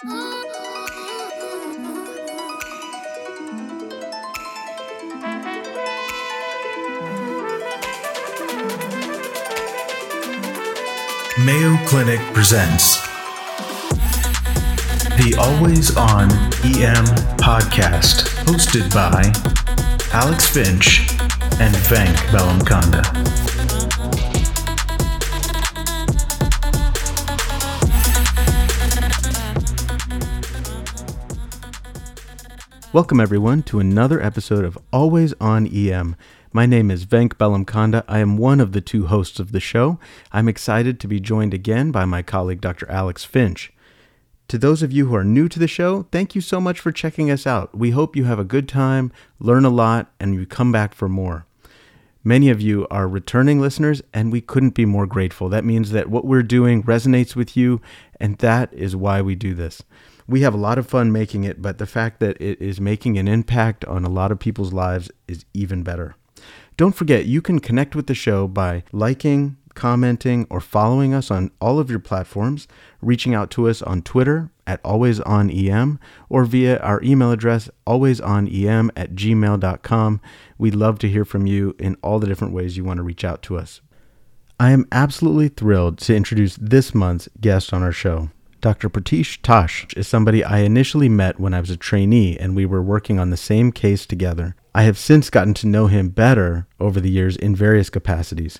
[0.00, 0.14] Mayo
[11.86, 13.00] Clinic presents
[15.16, 16.30] the Always On
[16.62, 17.04] EM
[17.36, 19.32] podcast, hosted by
[20.12, 21.10] Alex Finch
[21.60, 23.57] and Venk Bellamkonda.
[32.98, 36.16] Welcome, everyone, to another episode of Always On EM.
[36.52, 38.02] My name is Venk Bellamkonda.
[38.08, 40.00] I am one of the two hosts of the show.
[40.32, 42.90] I'm excited to be joined again by my colleague, Dr.
[42.90, 43.72] Alex Finch.
[44.48, 46.90] To those of you who are new to the show, thank you so much for
[46.90, 47.72] checking us out.
[47.72, 51.08] We hope you have a good time, learn a lot, and you come back for
[51.08, 51.46] more.
[52.24, 55.48] Many of you are returning listeners, and we couldn't be more grateful.
[55.48, 57.80] That means that what we're doing resonates with you,
[58.18, 59.84] and that is why we do this
[60.28, 63.18] we have a lot of fun making it, but the fact that it is making
[63.18, 66.14] an impact on a lot of people's lives is even better.
[66.76, 71.50] Don't forget, you can connect with the show by liking, commenting, or following us on
[71.60, 72.68] all of your platforms,
[73.00, 75.98] reaching out to us on Twitter at alwaysonem,
[76.28, 80.20] or via our email address, alwaysonem at gmail.com.
[80.58, 83.24] We'd love to hear from you in all the different ways you want to reach
[83.24, 83.80] out to us.
[84.60, 88.30] I am absolutely thrilled to introduce this month's guest on our show.
[88.60, 88.90] Dr.
[88.90, 92.82] Pritish Tosh is somebody I initially met when I was a trainee and we were
[92.82, 94.56] working on the same case together.
[94.74, 98.58] I have since gotten to know him better over the years in various capacities.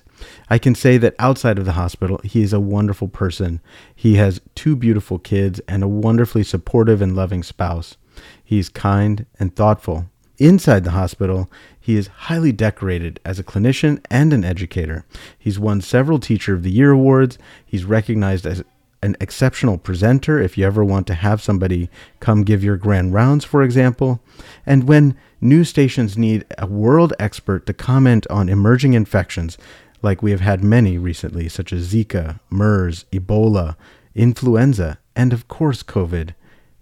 [0.49, 3.59] I can say that outside of the hospital, he is a wonderful person.
[3.93, 7.97] He has two beautiful kids and a wonderfully supportive and loving spouse.
[8.41, 10.09] He is kind and thoughtful.
[10.37, 15.05] Inside the hospital, he is highly decorated as a clinician and an educator.
[15.37, 17.37] He's won several Teacher of the Year awards.
[17.65, 18.63] He's recognized as
[19.01, 23.45] an exceptional presenter if you ever want to have somebody come give your grand rounds,
[23.45, 24.19] for example.
[24.65, 29.57] And when news stations need a world expert to comment on emerging infections,
[30.01, 33.75] like we have had many recently, such as Zika, MERS, Ebola,
[34.15, 36.33] influenza, and of course COVID,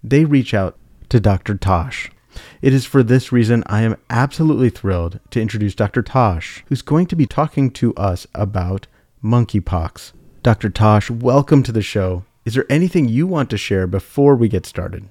[0.04, 0.78] they reach out
[1.10, 1.56] to Dr.
[1.56, 2.12] Tosh.
[2.62, 6.04] It is for this reason I am absolutely thrilled to introduce Dr.
[6.04, 8.88] Tosh, who's going to be talking to us about
[9.24, 10.14] monkeypox.
[10.48, 10.70] Dr.
[10.70, 12.24] Tosh, welcome to the show.
[12.46, 15.10] Is there anything you want to share before we get started?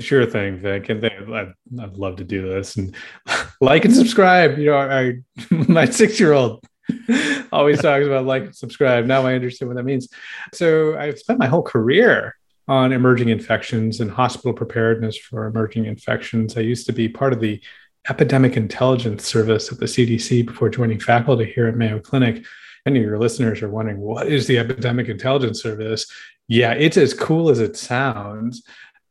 [0.00, 0.88] Sure thing, Vic.
[0.88, 2.92] And I'd, I'd love to do this and
[3.60, 4.58] like and subscribe.
[4.58, 5.12] You know,
[5.68, 6.64] my six year old
[7.52, 9.06] always talks about like and subscribe.
[9.06, 10.08] Now I understand what that means.
[10.52, 12.34] So I've spent my whole career
[12.66, 16.56] on emerging infections and hospital preparedness for emerging infections.
[16.56, 17.62] I used to be part of the
[18.10, 22.44] epidemic intelligence service at the CDC before joining faculty here at Mayo Clinic
[22.84, 26.06] many of your listeners are wondering what is the epidemic intelligence service?
[26.46, 28.62] Yeah it's as cool as it sounds.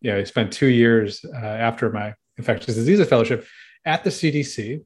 [0.02, 3.46] Yeah i spent two years uh, after my infectious diseases fellowship
[3.86, 4.82] at the cdc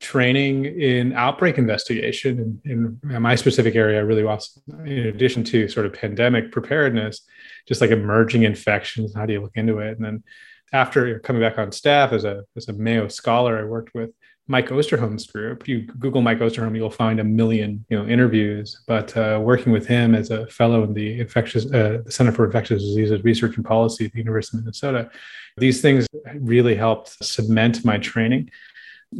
[0.00, 5.86] training in outbreak investigation in, in my specific area really was in addition to sort
[5.86, 7.22] of pandemic preparedness
[7.66, 9.96] just like emerging infections how do you look into it?
[9.96, 10.24] And then
[10.72, 14.10] after coming back on staff as a as a mayo scholar i worked with
[14.48, 15.66] Mike Osterholm's group.
[15.66, 18.80] You Google Mike Osterholm, you'll find a million you know interviews.
[18.86, 22.44] But uh, working with him as a fellow in the infectious uh, the Center for
[22.44, 25.10] Infectious Diseases Research and Policy at the University of Minnesota,
[25.56, 28.50] these things really helped cement my training.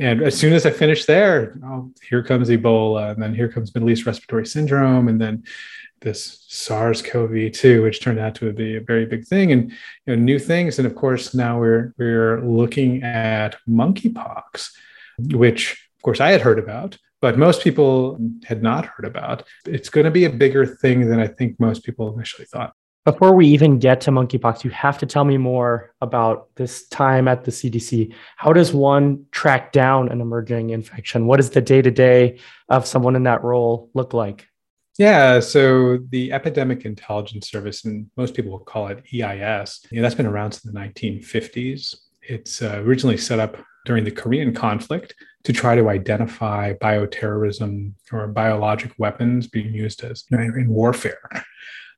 [0.00, 3.74] And as soon as I finished there, oh, here comes Ebola, and then here comes
[3.74, 5.44] Middle East Respiratory Syndrome, and then
[6.00, 9.70] this SARS-CoV-2, which turned out to be a very big thing, and
[10.04, 10.78] you know, new things.
[10.78, 14.70] And of course, now we're we're looking at monkeypox
[15.18, 19.44] which of course I had heard about, but most people had not heard about.
[19.66, 22.72] It's going to be a bigger thing than I think most people initially thought.
[23.04, 27.28] Before we even get to monkeypox, you have to tell me more about this time
[27.28, 28.12] at the CDC.
[28.36, 31.28] How does one track down an emerging infection?
[31.28, 34.48] What does the day to day of someone in that role look like?
[34.98, 40.02] Yeah, so the Epidemic Intelligence Service, and most people will call it EIS, you know,
[40.02, 41.94] that's been around since the 1950s.
[42.22, 43.56] It's uh, originally set up
[43.86, 50.24] during the Korean conflict to try to identify bioterrorism or biologic weapons being used as
[50.30, 51.30] in warfare.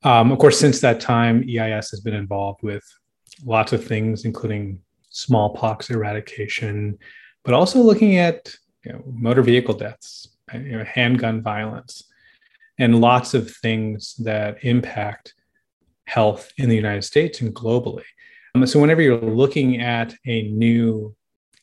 [0.04, 2.84] Um, of course, since that time, EIS has been involved with
[3.44, 4.80] lots of things, including
[5.10, 6.98] smallpox eradication,
[7.44, 12.04] but also looking at you know, motor vehicle deaths, you know, handgun violence,
[12.78, 15.34] and lots of things that impact
[16.04, 18.04] health in the United States and globally.
[18.54, 21.14] Um, so, whenever you're looking at a new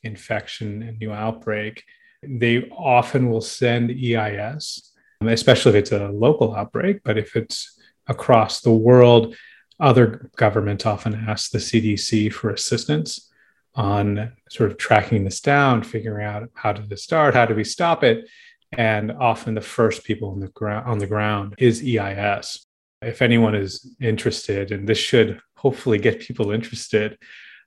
[0.05, 1.83] infection and new outbreak,
[2.23, 4.91] they often will send EIS,
[5.21, 7.01] especially if it's a local outbreak.
[7.03, 9.35] But if it's across the world,
[9.79, 13.29] other governments often ask the CDC for assistance
[13.75, 17.63] on sort of tracking this down, figuring out how did this start, how do we
[17.63, 18.25] stop it,
[18.71, 22.65] and often the first people on the ground on the ground is EIS.
[23.01, 27.17] If anyone is interested, and this should hopefully get people interested,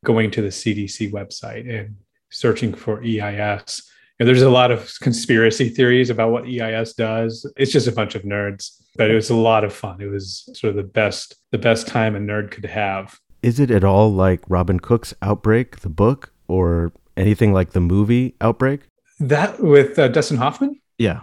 [0.04, 1.96] going to the CDC website and
[2.30, 3.82] searching for EIS.
[4.20, 7.50] And there's a lot of conspiracy theories about what EIS does.
[7.56, 10.00] It's just a bunch of nerds, but it was a lot of fun.
[10.00, 13.18] It was sort of the best the best time a nerd could have.
[13.42, 18.34] Is it at all like Robin Cook's Outbreak, the book, or anything like the movie
[18.40, 18.80] Outbreak?
[19.20, 20.80] That with uh, Dustin Hoffman?
[20.98, 21.20] Yeah.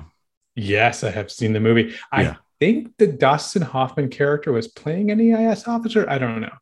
[0.56, 1.94] Yes, I have seen the movie.
[2.13, 2.36] I Yeah.
[2.62, 6.10] think the Dustin Hoffman character was playing an EIS officer.
[6.10, 6.54] I don't know.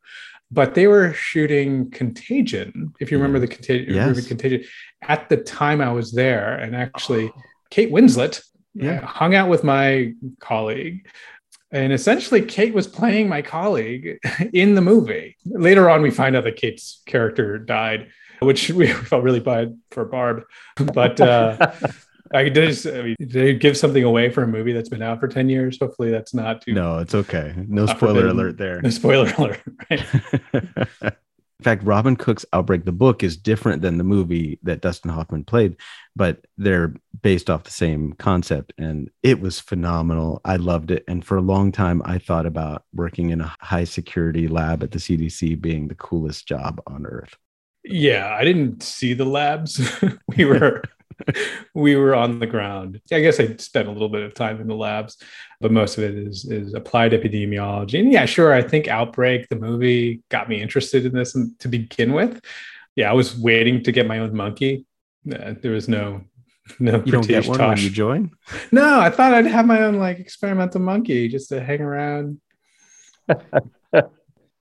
[0.53, 4.07] But they were shooting Contagion, if you remember the Contagion Yes.
[4.15, 4.63] movie Contagion.
[5.01, 7.31] At the time I was there, and actually
[7.71, 8.43] Kate Winslet
[8.75, 8.99] Yeah.
[9.01, 11.07] uh, hung out with my colleague.
[11.71, 14.19] And essentially, Kate was playing my colleague
[14.53, 15.37] in the movie.
[15.45, 18.09] Later on, we find out that Kate's character died,
[18.41, 20.43] which we felt really bad for Barb.
[20.93, 21.71] But uh,
[22.33, 25.19] I did, I mean, did they give something away for a movie that's been out
[25.19, 25.77] for 10 years?
[25.79, 26.73] Hopefully, that's not too.
[26.73, 27.53] No, it's okay.
[27.67, 28.29] No spoiler forbidden.
[28.31, 28.81] alert there.
[28.81, 29.61] No spoiler alert.
[29.89, 30.03] Right?
[31.63, 35.45] In fact, Robin Cook's Outbreak, the book, is different than the movie that Dustin Hoffman
[35.45, 35.77] played,
[36.13, 38.73] but they're based off the same concept.
[38.77, 40.41] And it was phenomenal.
[40.43, 41.05] I loved it.
[41.07, 44.91] And for a long time, I thought about working in a high security lab at
[44.91, 47.37] the CDC being the coolest job on earth.
[47.85, 49.79] Yeah, I didn't see the labs.
[50.35, 50.83] we were
[51.73, 53.01] we were on the ground.
[53.11, 55.17] I guess I spent a little bit of time in the labs,
[55.59, 57.99] but most of it is is applied epidemiology.
[57.99, 62.13] And yeah, sure, I think Outbreak, the movie, got me interested in this to begin
[62.13, 62.41] with.
[62.95, 64.85] Yeah, I was waiting to get my own monkey.
[65.31, 66.21] Uh, there was no
[66.79, 68.31] no You don't get one when you join?
[68.71, 72.39] No, I thought I'd have my own like experimental monkey just to hang around.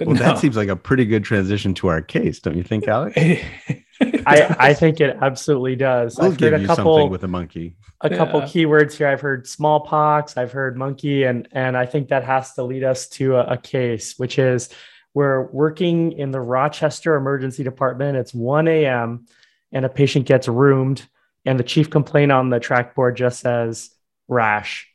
[0.06, 0.22] Well, no.
[0.22, 3.16] that seems like a pretty good transition to our case, don't you think, Alex?
[4.26, 6.16] I, I think it absolutely does.
[6.18, 7.76] We'll I've give heard you a couple something with a monkey.
[8.00, 9.08] a couple keywords here.
[9.08, 13.08] I've heard smallpox, I've heard monkey, and and I think that has to lead us
[13.10, 14.70] to a, a case, which is
[15.14, 18.16] we're working in the Rochester Emergency Department.
[18.16, 19.26] It's 1 a.m.
[19.70, 21.06] and a patient gets roomed,
[21.44, 23.90] and the chief complaint on the track board just says
[24.28, 24.88] rash.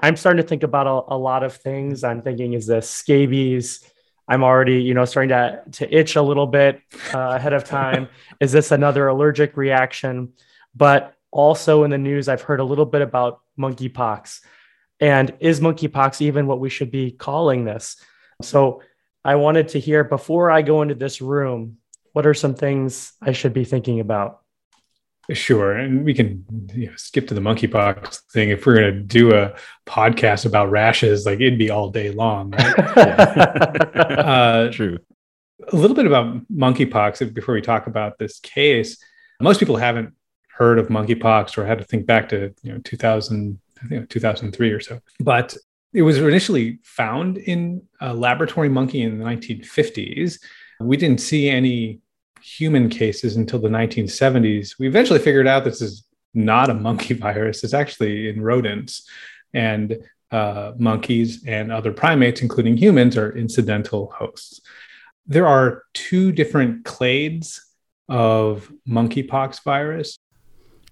[0.00, 2.04] I'm starting to think about a, a lot of things.
[2.04, 3.84] I'm thinking, is this scabies?
[4.28, 6.82] I'm already, you know, starting to to itch a little bit
[7.14, 8.08] uh, ahead of time.
[8.40, 10.32] is this another allergic reaction?
[10.74, 14.40] But also in the news, I've heard a little bit about monkeypox.
[15.00, 17.96] And is monkeypox even what we should be calling this?
[18.42, 18.82] So
[19.24, 21.78] I wanted to hear before I go into this room,
[22.12, 24.42] what are some things I should be thinking about?
[25.32, 26.44] Sure, and we can
[26.74, 28.48] you know, skip to the monkeypox thing.
[28.48, 29.54] If we're going to do a
[29.86, 32.50] podcast about rashes, like it'd be all day long.
[32.52, 32.78] Right?
[33.96, 34.98] uh, True.
[35.70, 38.96] a little bit about monkeypox before we talk about this case.
[39.40, 40.14] Most people haven't
[40.48, 44.70] heard of monkeypox or had to think back to you know 2000, I think 2003
[44.70, 44.98] or so.
[45.20, 45.54] But
[45.92, 50.38] it was initially found in a laboratory monkey in the 1950s.
[50.80, 52.00] We didn't see any
[52.56, 54.78] human cases until the 1970s.
[54.78, 56.04] We eventually figured out this is
[56.34, 57.64] not a monkey virus.
[57.64, 59.08] It's actually in rodents
[59.52, 59.98] and
[60.30, 64.60] uh, monkeys and other primates, including humans, are incidental hosts.
[65.26, 67.60] There are two different clades
[68.08, 70.16] of monkeypox virus.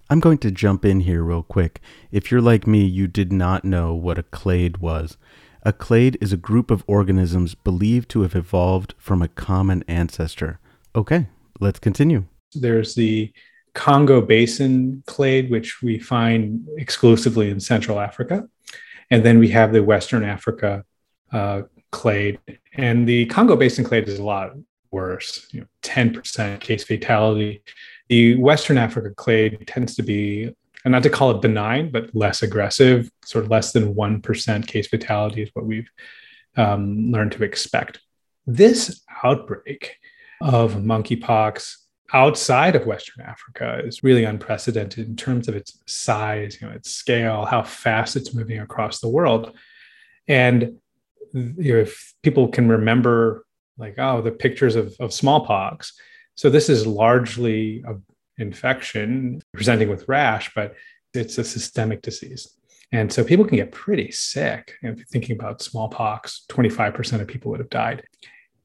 [0.09, 1.81] I'm going to jump in here real quick.
[2.11, 5.17] If you're like me, you did not know what a clade was.
[5.63, 10.59] A clade is a group of organisms believed to have evolved from a common ancestor.
[10.95, 11.27] Okay,
[11.59, 12.25] let's continue.
[12.53, 13.33] There's the
[13.73, 18.47] Congo Basin clade, which we find exclusively in Central Africa.
[19.11, 20.83] And then we have the Western Africa
[21.31, 22.39] uh, clade.
[22.73, 24.53] And the Congo Basin clade is a lot
[24.91, 27.61] worse, you know, 10% case fatality.
[28.09, 30.51] The Western Africa clade tends to be,
[30.83, 34.87] and not to call it benign, but less aggressive, sort of less than 1% case
[34.87, 35.89] fatality is what we've
[36.55, 37.99] um, learned to expect.
[38.45, 39.97] This outbreak
[40.41, 41.75] of monkeypox
[42.13, 46.91] outside of Western Africa is really unprecedented in terms of its size, you know, its
[46.91, 49.53] scale, how fast it's moving across the world.
[50.27, 50.77] And
[51.33, 53.45] you know, if people can remember,
[53.77, 55.93] like, oh, the pictures of, of smallpox.
[56.35, 57.95] So this is largely a
[58.39, 60.75] infection presenting with rash, but
[61.13, 62.55] it's a systemic disease.
[62.91, 64.75] And so people can get pretty sick.
[64.81, 68.03] And if you're thinking about smallpox, 25% of people would have died.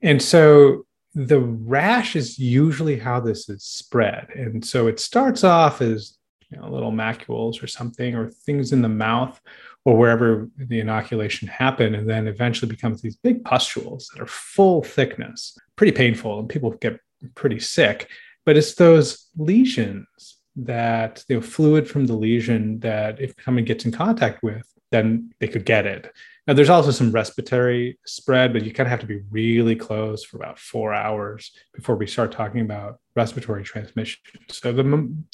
[0.01, 4.29] And so the rash is usually how this is spread.
[4.35, 6.17] And so it starts off as
[6.51, 9.41] you know, little macules or something, or things in the mouth
[9.85, 14.83] or wherever the inoculation happened, and then eventually becomes these big pustules that are full
[14.83, 17.01] thickness, pretty painful, and people get
[17.35, 18.09] pretty sick.
[18.45, 23.65] But it's those lesions that the you know, fluid from the lesion that if someone
[23.65, 26.13] gets in contact with, then they could get it.
[26.47, 30.25] Now, there's also some respiratory spread, but you kind of have to be really close
[30.25, 34.21] for about four hours before we start talking about respiratory transmission.
[34.49, 34.83] So, the,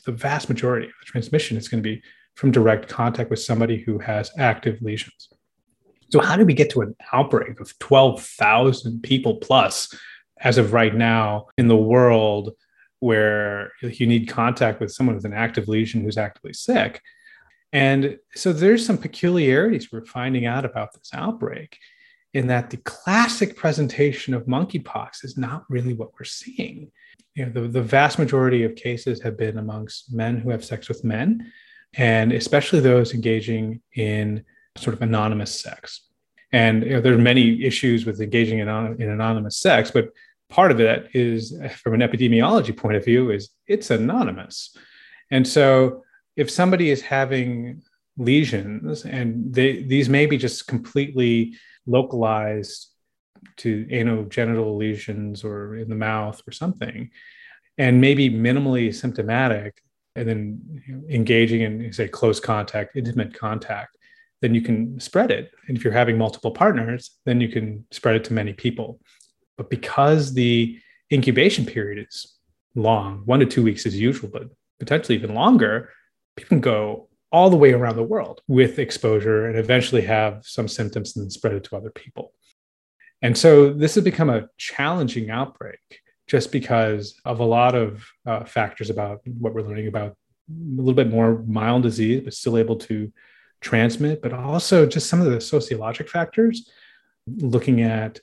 [0.04, 2.02] the vast majority of the transmission is going to be
[2.34, 5.30] from direct contact with somebody who has active lesions.
[6.10, 9.94] So, how did we get to an outbreak of 12,000 people plus
[10.40, 12.52] as of right now in the world
[13.00, 17.00] where you need contact with someone with an active lesion who's actively sick?
[17.72, 21.78] And so there's some peculiarities we're finding out about this outbreak
[22.34, 26.90] in that the classic presentation of monkeypox is not really what we're seeing.
[27.34, 30.88] You know, the, the vast majority of cases have been amongst men who have sex
[30.88, 31.52] with men,
[31.94, 34.44] and especially those engaging in
[34.76, 36.08] sort of anonymous sex.
[36.52, 40.10] And you know, there are many issues with engaging in, in anonymous sex, but
[40.48, 44.76] part of it is, from an epidemiology point of view, is it's anonymous.
[45.30, 46.04] And so
[46.38, 47.83] if somebody is having
[48.16, 51.54] lesions and they, these may be just completely
[51.85, 52.87] localized
[53.57, 57.11] to anogenital lesions or in the mouth or something
[57.76, 59.83] and maybe minimally symptomatic
[60.14, 63.97] and then engaging in say close contact intimate contact
[64.40, 65.50] then you can spread it.
[65.66, 69.00] And if you're having multiple partners then you can spread it to many people.
[69.57, 70.78] But because the
[71.12, 72.38] incubation period is
[72.76, 74.45] long one to two weeks is usual but
[74.78, 75.90] potentially even longer
[76.38, 80.68] people can go all the way around the world with exposure and eventually have some
[80.68, 82.33] symptoms and then spread it to other people.
[83.21, 85.80] And so this has become a challenging outbreak
[86.26, 90.95] just because of a lot of uh, factors about what we're learning about a little
[90.95, 93.12] bit more mild disease, but still able to
[93.61, 96.71] transmit, but also just some of the sociologic factors,
[97.26, 98.21] looking at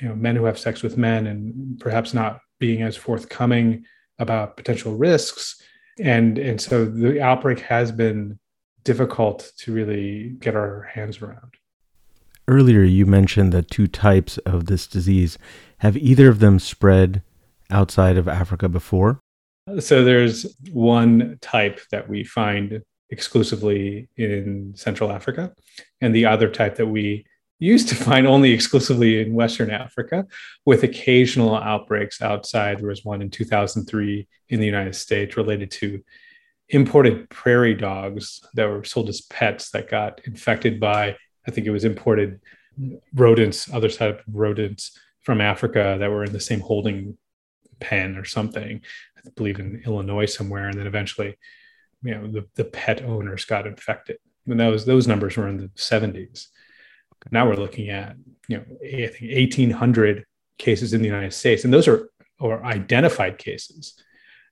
[0.00, 3.84] you know men who have sex with men and perhaps not being as forthcoming
[4.18, 5.62] about potential risks
[5.98, 8.38] and and so the outbreak has been
[8.84, 11.54] difficult to really get our hands around.
[12.46, 15.38] Earlier you mentioned that two types of this disease
[15.78, 17.22] have either of them spread
[17.70, 19.20] outside of africa before?
[19.80, 25.52] So there's one type that we find exclusively in central africa
[26.00, 27.24] and the other type that we
[27.58, 30.26] used to find only exclusively in Western Africa,
[30.64, 32.78] with occasional outbreaks outside.
[32.78, 36.02] There was one in 2003 in the United States related to
[36.68, 41.70] imported prairie dogs that were sold as pets that got infected by, I think it
[41.70, 42.40] was imported
[43.14, 47.16] rodents, other type of rodents from Africa that were in the same holding
[47.80, 48.80] pen or something.
[49.16, 51.36] I believe in Illinois somewhere, and then eventually,
[52.02, 54.18] you know, the, the pet owners got infected.
[54.46, 56.48] And those those numbers were in the 70s.
[57.30, 58.16] Now we're looking at
[58.48, 60.24] you know I think 1,800
[60.58, 62.10] cases in the United States, and those are
[62.40, 63.94] or identified cases.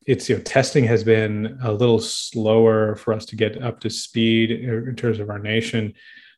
[0.06, 3.90] It's you know testing has been a little slower for us to get up to
[3.90, 5.92] speed in terms of our nation.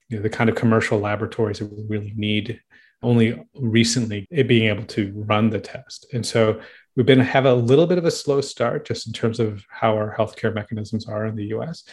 [0.08, 2.60] You know, the kind of commercial laboratories that we really need
[3.02, 6.60] only recently being able to run the test, and so
[6.96, 9.94] we've been have a little bit of a slow start just in terms of how
[9.94, 11.84] our healthcare mechanisms are in the U.S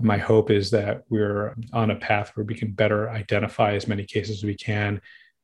[0.00, 4.04] my hope is that we're on a path where we can better identify as many
[4.04, 5.00] cases as we can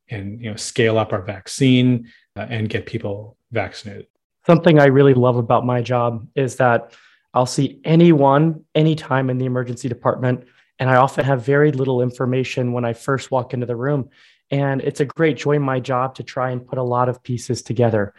[0.09, 4.07] and you know scale up our vaccine uh, and get people vaccinated.
[4.47, 6.95] Something i really love about my job is that
[7.35, 10.45] i'll see anyone anytime in the emergency department
[10.80, 14.11] and i often have very little information when i first walk into the room.
[14.52, 17.23] And it's a great joy in my job to try and put a lot of
[17.23, 18.14] pieces together.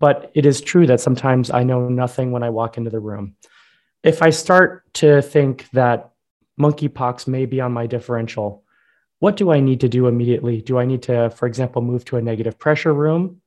[0.00, 3.36] But it is true that sometimes i know nothing when i walk into the room
[4.02, 6.10] if I start to think that
[6.58, 8.64] monkeypox may be on my differential,
[9.18, 10.62] what do I need to do immediately?
[10.62, 13.42] Do I need to, for example, move to a negative pressure room?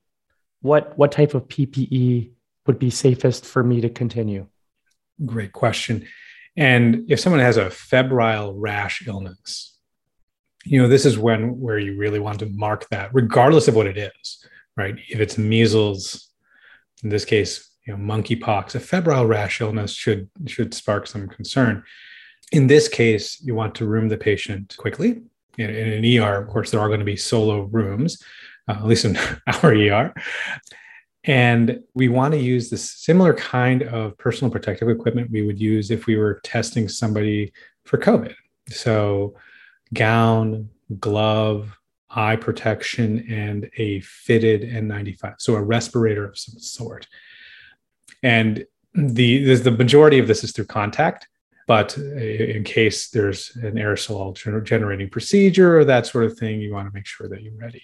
[0.62, 2.30] What, what type of PPE
[2.66, 4.46] would be safest for me to continue?
[5.26, 6.06] Great question.
[6.56, 9.76] And if someone has a febrile rash illness,
[10.64, 13.86] you know, this is when where you really want to mark that, regardless of what
[13.86, 14.46] it is,
[14.76, 14.94] right?
[15.08, 16.30] If it's measles,
[17.02, 21.82] in this case, you know, monkeypox, a febrile rash illness should should spark some concern.
[22.52, 25.22] In this case, you want to room the patient quickly.
[25.58, 28.22] In, in an ER, of course, there are going to be solo rooms,
[28.68, 29.18] uh, at least in
[29.62, 30.14] our ER.
[31.24, 35.90] And we want to use the similar kind of personal protective equipment we would use
[35.90, 37.52] if we were testing somebody
[37.84, 38.34] for COVID.
[38.68, 39.34] So,
[39.92, 40.68] gown,
[41.00, 41.78] glove,
[42.10, 45.36] eye protection, and a fitted N95.
[45.38, 47.06] So, a respirator of some sort
[48.24, 51.28] and the the majority of this is through contact
[51.66, 56.88] But in case there's an aerosol generating procedure or that sort of thing, you want
[56.88, 57.82] to make sure that you're ready.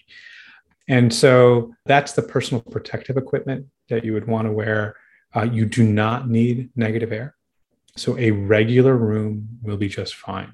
[0.86, 4.96] And so that's the personal protective equipment that you would want to wear.
[5.34, 7.34] Uh, you do not need negative air.
[7.96, 10.52] So a regular room will be just fine.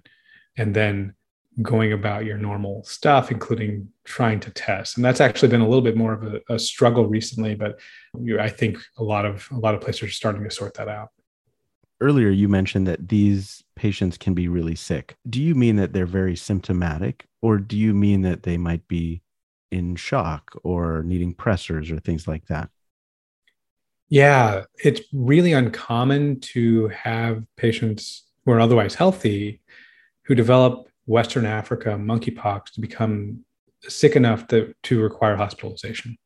[0.57, 1.15] And then
[1.63, 4.97] going about your normal stuff, including trying to test.
[4.97, 7.81] And that's actually been a little bit more of a, a struggle recently, but
[8.21, 10.89] you, I think a lot of a lot of places are starting to sort that
[10.89, 11.11] out.
[12.01, 15.17] Earlier, you mentioned that these patients can be really sick.
[15.29, 19.23] Do you mean that they're very symptomatic, or do you mean that they might be
[19.71, 22.69] in shock or needing pressors or things like that?
[24.09, 29.61] Yeah, it's really uncommon to have patients who are otherwise healthy
[30.23, 33.45] who develop Western Africa monkeypox to become
[33.83, 36.19] sick enough to, to require hospitalization.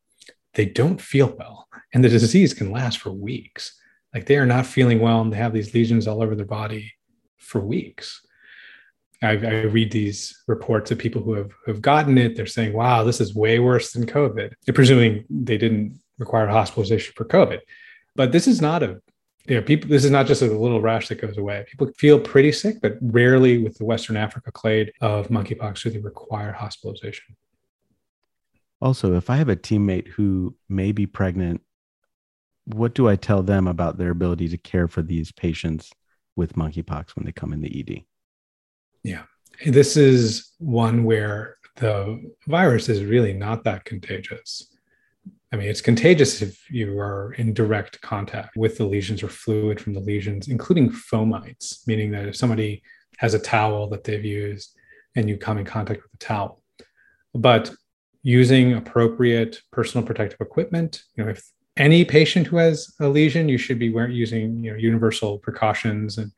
[0.53, 3.79] They don't feel well, and the disease can last for weeks.
[4.13, 6.93] Like they are not feeling well, and they have these lesions all over their body
[7.37, 8.25] for weeks.
[9.23, 12.35] I, I read these reports of people who have, have gotten it.
[12.35, 14.51] They're saying, wow, this is way worse than COVID.
[14.65, 17.59] They're presuming they didn't require hospitalization for COVID.
[18.15, 18.99] But this is not a
[19.47, 21.65] you know, people, this is not just a little rash that goes away.
[21.67, 25.99] People feel pretty sick, but rarely with the Western Africa clade of monkeypox do they
[25.99, 27.35] require hospitalization.
[28.81, 31.61] Also, if I have a teammate who may be pregnant,
[32.65, 35.91] what do I tell them about their ability to care for these patients
[36.35, 38.03] with monkeypox when they come in the ED?
[39.03, 39.23] Yeah.
[39.65, 44.70] This is one where the virus is really not that contagious.
[45.51, 49.81] I mean, it's contagious if you are in direct contact with the lesions or fluid
[49.81, 52.81] from the lesions, including fomites, meaning that if somebody
[53.17, 54.77] has a towel that they've used
[55.15, 56.63] and you come in contact with the towel.
[57.35, 57.71] But
[58.23, 61.43] using appropriate personal protective equipment, you know, if
[61.77, 66.17] any patient who has a lesion, you should be wearing, using you know, universal precautions.
[66.17, 66.31] And,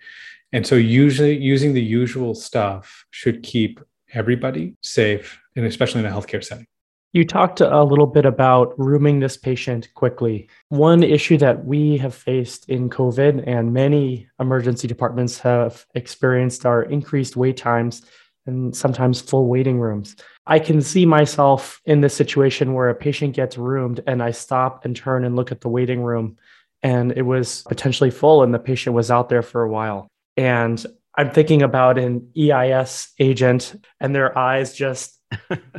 [0.54, 3.80] and so usually using the usual stuff should keep
[4.14, 6.68] everybody safe, and especially in a healthcare setting.
[7.14, 10.50] You talked a little bit about rooming this patient quickly.
[10.70, 16.82] One issue that we have faced in COVID and many emergency departments have experienced are
[16.82, 18.02] increased wait times
[18.48, 20.16] and sometimes full waiting rooms.
[20.48, 24.84] I can see myself in this situation where a patient gets roomed and I stop
[24.84, 26.38] and turn and look at the waiting room
[26.82, 30.08] and it was potentially full and the patient was out there for a while.
[30.36, 30.84] And
[31.16, 35.20] I'm thinking about an EIS agent and their eyes just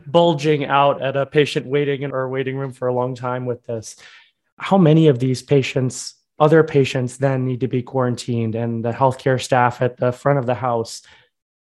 [0.06, 3.64] bulging out at a patient waiting in our waiting room for a long time with
[3.66, 3.96] this.
[4.58, 9.42] How many of these patients, other patients, then need to be quarantined and the healthcare
[9.42, 11.02] staff at the front of the house?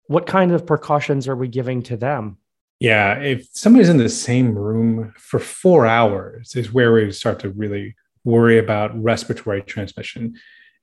[0.07, 2.37] What kind of precautions are we giving to them?
[2.79, 7.49] Yeah, if somebody's in the same room for four hours, is where we start to
[7.51, 10.35] really worry about respiratory transmission.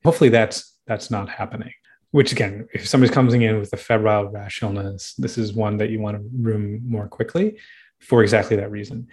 [0.02, 1.72] Hopefully, that's that's not happening
[2.12, 5.90] which again, if somebody's coming in with a febrile rash illness, this is one that
[5.90, 7.58] you want to room more quickly
[8.00, 9.08] for exactly that reason.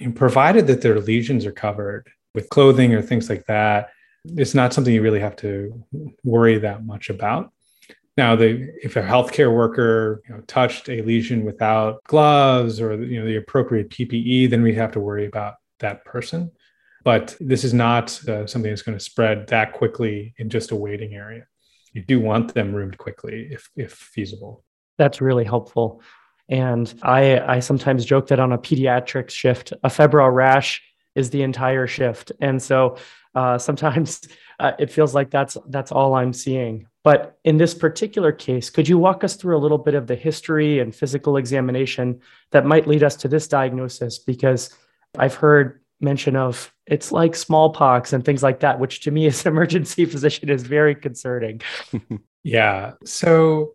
[0.00, 3.90] And provided that their lesions are covered with clothing or things like that,
[4.24, 5.84] it's not something you really have to
[6.24, 7.52] worry that much about.
[8.16, 13.20] Now, the, if a healthcare worker you know, touched a lesion without gloves or you
[13.20, 16.50] know the appropriate PPE, then we have to worry about that person.
[17.04, 20.76] But this is not uh, something that's going to spread that quickly in just a
[20.76, 21.46] waiting area
[21.92, 24.64] you do want them roomed quickly if if feasible.
[24.98, 26.02] That's really helpful.
[26.48, 30.82] And I I sometimes joke that on a pediatric shift, a febrile rash
[31.14, 32.32] is the entire shift.
[32.40, 32.96] And so
[33.34, 34.22] uh, sometimes
[34.58, 36.86] uh, it feels like that's that's all I'm seeing.
[37.04, 40.14] But in this particular case, could you walk us through a little bit of the
[40.14, 42.20] history and physical examination
[42.52, 44.18] that might lead us to this diagnosis?
[44.18, 44.70] Because
[45.18, 49.44] I've heard mention of it's like smallpox and things like that, which to me as
[49.46, 51.60] an emergency physician is very concerning.
[52.42, 52.94] yeah.
[53.04, 53.74] So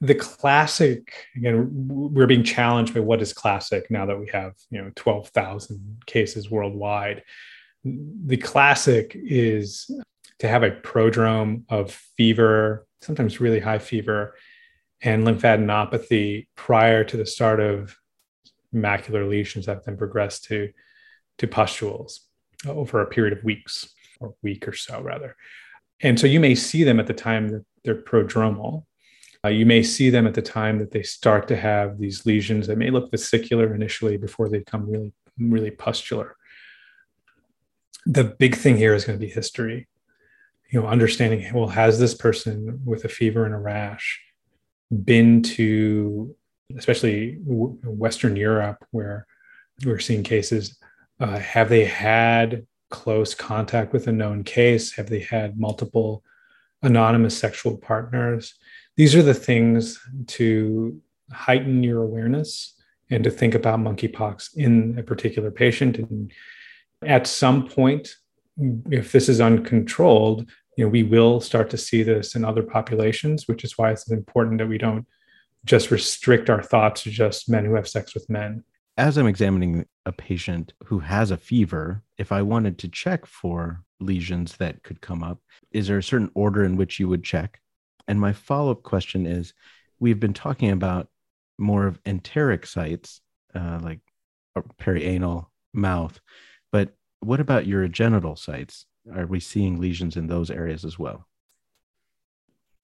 [0.00, 4.80] the classic again we're being challenged by what is classic now that we have you
[4.80, 7.22] know 12,000 cases worldwide
[7.82, 9.90] the classic is
[10.38, 14.34] to have a prodrome of fever sometimes really high fever
[15.02, 17.96] and lymphadenopathy prior to the start of
[18.74, 20.70] macular lesions that then progress to
[21.38, 22.20] to pustules
[22.66, 23.88] over a period of weeks
[24.20, 25.36] or week or so rather.
[26.00, 28.84] And so you may see them at the time that they're prodromal.
[29.44, 32.66] Uh, you may see them at the time that they start to have these lesions
[32.66, 36.36] that may look vesicular initially before they become really, really pustular.
[38.06, 39.88] The big thing here is going to be history.
[40.70, 44.20] You know, understanding, well, has this person with a fever and a rash
[45.04, 46.34] been to,
[46.76, 49.26] especially Western Europe, where
[49.84, 50.76] we're seeing cases,
[51.20, 54.92] uh, have they had close contact with a known case?
[54.92, 56.22] Have they had multiple
[56.82, 58.54] anonymous sexual partners.
[58.96, 61.00] These are the things to
[61.30, 62.74] heighten your awareness
[63.10, 65.98] and to think about monkeypox in a particular patient.
[65.98, 66.32] And
[67.04, 68.14] at some point,
[68.90, 73.48] if this is uncontrolled, you know, we will start to see this in other populations,
[73.48, 75.06] which is why it's important that we don't
[75.64, 78.62] just restrict our thoughts to just men who have sex with men.
[78.96, 83.82] As I'm examining a patient who has a fever, if I wanted to check for
[84.00, 85.40] lesions that could come up,
[85.72, 87.60] is there a certain order in which you would check?
[88.06, 89.52] And my follow up question is
[89.98, 91.08] we've been talking about
[91.58, 93.20] more of enteric sites,
[93.54, 93.98] uh, like
[94.80, 96.20] perianal mouth,
[96.70, 98.86] but what about urogenital sites?
[99.12, 101.26] Are we seeing lesions in those areas as well?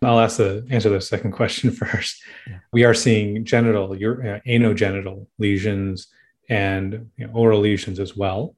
[0.03, 2.21] I'll ask the answer the second question first.
[2.49, 2.59] Yeah.
[2.73, 6.09] We are seeing genital, your, uh, anogenital lesions
[6.49, 8.55] and you know, oral lesions as well.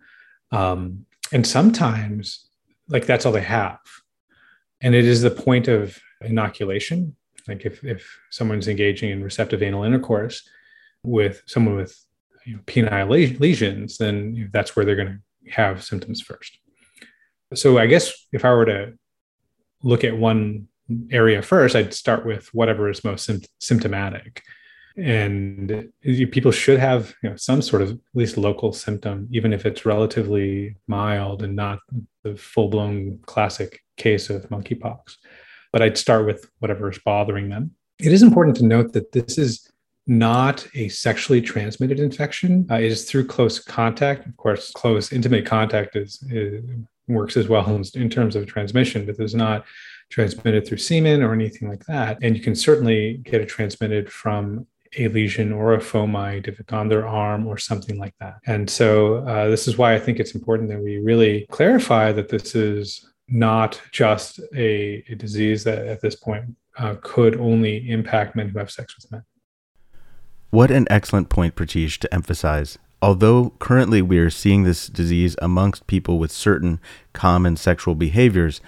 [0.50, 2.46] Um, and sometimes,
[2.88, 3.78] like that's all they have.
[4.80, 7.16] And it is the point of inoculation.
[7.48, 10.48] Like if, if someone's engaging in receptive anal intercourse
[11.02, 11.98] with someone with
[12.44, 16.58] you know, penile lesions, then that's where they're going to have symptoms first.
[17.54, 18.94] So I guess if I were to
[19.82, 20.68] look at one
[21.10, 24.42] area first, I'd start with whatever is most sim- symptomatic.
[24.96, 25.92] And
[26.30, 29.84] people should have you know, some sort of at least local symptom, even if it's
[29.84, 31.80] relatively mild and not
[32.22, 35.16] the full blown classic case of monkeypox.
[35.72, 37.72] But I'd start with whatever is bothering them.
[37.98, 39.68] It is important to note that this is
[40.06, 42.66] not a sexually transmitted infection.
[42.70, 44.26] Uh, it is through close contact.
[44.26, 46.62] Of course, close, intimate contact is, is
[47.08, 49.64] works as well in, in terms of transmission, but there's not
[50.10, 52.18] transmitted through semen or anything like that.
[52.22, 54.66] And you can certainly get it transmitted from
[54.98, 55.80] a lesion or a
[56.58, 58.36] it's on their arm or something like that.
[58.46, 62.28] And so uh, this is why I think it's important that we really clarify that
[62.28, 66.44] this is not just a, a disease that at this point
[66.78, 69.22] uh, could only impact men who have sex with men.
[70.50, 72.78] What an excellent point, Pritish, to emphasize.
[73.02, 76.80] Although currently we are seeing this disease amongst people with certain
[77.12, 78.60] common sexual behaviors,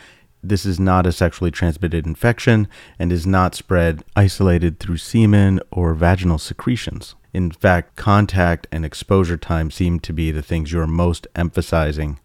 [0.49, 5.95] this is not a sexually transmitted infection and is not spread isolated through semen or
[5.95, 7.15] vaginal secretions.
[7.33, 12.19] In fact, contact and exposure time seem to be the things you're most emphasizing,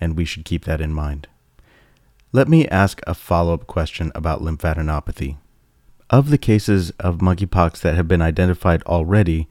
[0.00, 1.26] and we should keep that in mind.
[2.30, 5.36] Let me ask a follow up question about lymphadenopathy.
[6.08, 9.48] Of the cases of monkeypox that have been identified already,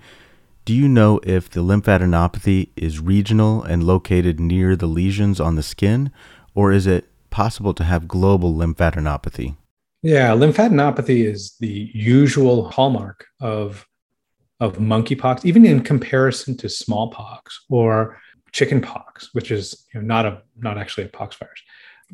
[0.64, 5.64] do you know if the lymphadenopathy is regional and located near the lesions on the
[5.64, 6.12] skin,
[6.56, 9.56] or is it possible to have global lymphadenopathy?
[10.04, 13.88] Yeah, lymphadenopathy is the usual hallmark of
[14.60, 18.20] of monkeypox, even in comparison to smallpox or
[18.52, 21.62] chickenpox, which is you know, not a not actually a pox virus.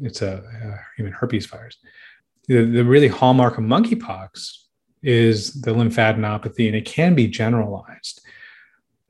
[0.01, 1.77] It's a, a human herpes virus.
[2.47, 4.53] The, the really hallmark of monkeypox
[5.03, 8.21] is the lymphadenopathy, and it can be generalized.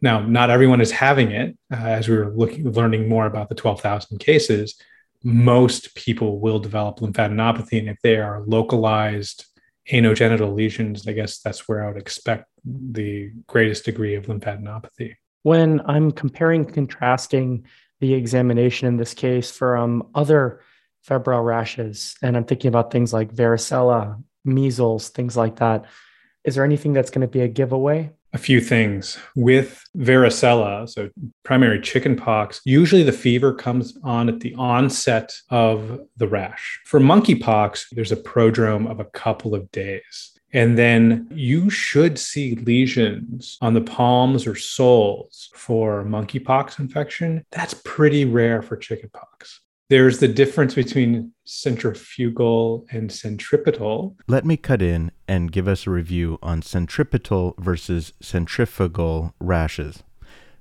[0.02, 1.58] Now, not everyone is having it.
[1.72, 4.80] Uh, as we were looking, learning more about the 12,000 cases,
[5.28, 7.80] most people will develop lymphadenopathy.
[7.80, 9.46] And if they are localized
[9.92, 15.16] anogenital lesions, I guess that's where I would expect the greatest degree of lymphadenopathy.
[15.44, 17.66] When I'm comparing, contrasting
[18.00, 20.62] the examination in this case from other
[21.02, 25.84] febrile rashes, and I'm thinking about things like varicella, measles, things like that,
[26.46, 28.14] is there anything that's going to be a giveaway?
[28.34, 31.10] A few things with varicella, so
[31.44, 32.62] primary chickenpox.
[32.66, 36.80] Usually the fever comes on at the onset of the rash.
[36.86, 40.34] For monkeypox, there's a prodrome of a couple of days.
[40.54, 47.46] And then you should see lesions on the palms or soles for monkeypox infection.
[47.52, 49.62] That's pretty rare for chickenpox.
[49.90, 54.18] There's the difference between centrifugal and centripetal.
[54.28, 60.04] Let me cut in and give us a review on centripetal versus centrifugal rashes.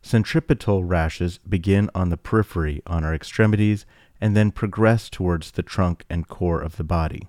[0.01, 3.85] Centripetal rashes begin on the periphery on our extremities
[4.21, 7.29] and then progress towards the trunk and core of the body.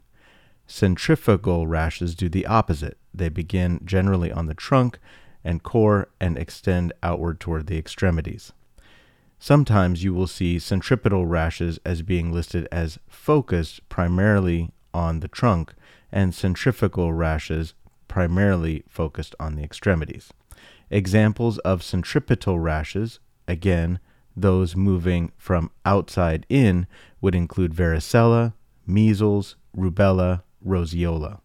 [0.67, 2.99] Centrifugal rashes do the opposite.
[3.11, 4.99] They begin generally on the trunk
[5.43, 8.53] and core and extend outward toward the extremities.
[9.39, 15.73] Sometimes you will see centripetal rashes as being listed as focused primarily on the trunk
[16.11, 17.73] and centrifugal rashes
[18.07, 20.31] primarily focused on the extremities.
[20.89, 23.99] Examples of centripetal rashes, again,
[24.35, 26.87] those moving from outside in,
[27.21, 28.53] would include varicella,
[28.85, 31.39] measles, rubella, roseola.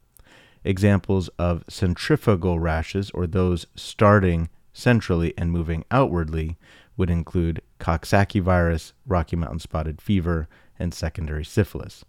[0.64, 6.56] Examples of centrifugal rashes, or those starting centrally and moving outwardly,
[6.96, 12.04] would include Coxsackie virus, Rocky Mountain spotted fever, and secondary syphilis.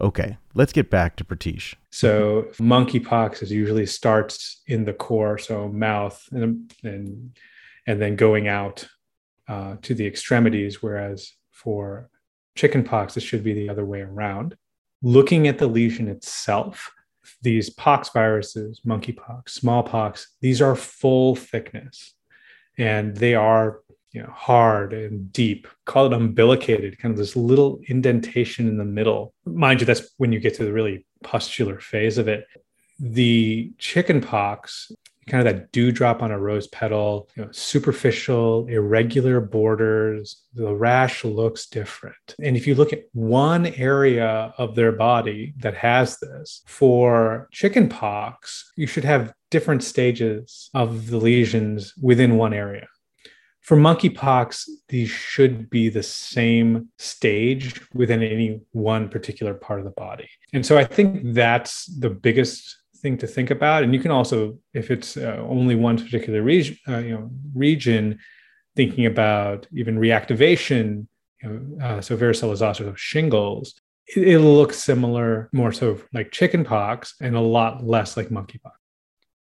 [0.00, 1.74] Okay, let's get back to Pritish.
[1.90, 7.36] So monkeypox is usually starts in the core, so mouth and and,
[7.86, 8.88] and then going out
[9.46, 12.10] uh, to the extremities, whereas for
[12.56, 14.56] chickenpox, it should be the other way around.
[15.02, 16.90] Looking at the lesion itself,
[17.42, 22.14] these pox viruses, monkeypox, smallpox, these are full thickness
[22.78, 23.80] and they are
[24.12, 28.84] you know hard and deep call it umbilicated kind of this little indentation in the
[28.84, 29.34] middle.
[29.44, 32.46] Mind you that's when you get to the really pustular phase of it.
[32.98, 34.92] The chicken pox
[35.28, 41.24] kind of that dewdrop on a rose petal you know, superficial irregular borders the rash
[41.24, 42.34] looks different.
[42.42, 47.88] And if you look at one area of their body that has this for chicken
[47.88, 52.88] pox you should have different stages of the lesions within one area
[53.70, 59.92] for monkeypox, these should be the same stage within any one particular part of the
[59.92, 60.28] body.
[60.52, 63.84] And so I think that's the biggest thing to think about.
[63.84, 68.18] And you can also, if it's uh, only one particular region, uh, you know, region,
[68.74, 71.06] thinking about even reactivation.
[71.40, 73.76] You know, uh, so varicella zoster, shingles,
[74.16, 78.72] it, it'll look similar, more so like chickenpox, and a lot less like monkeypox.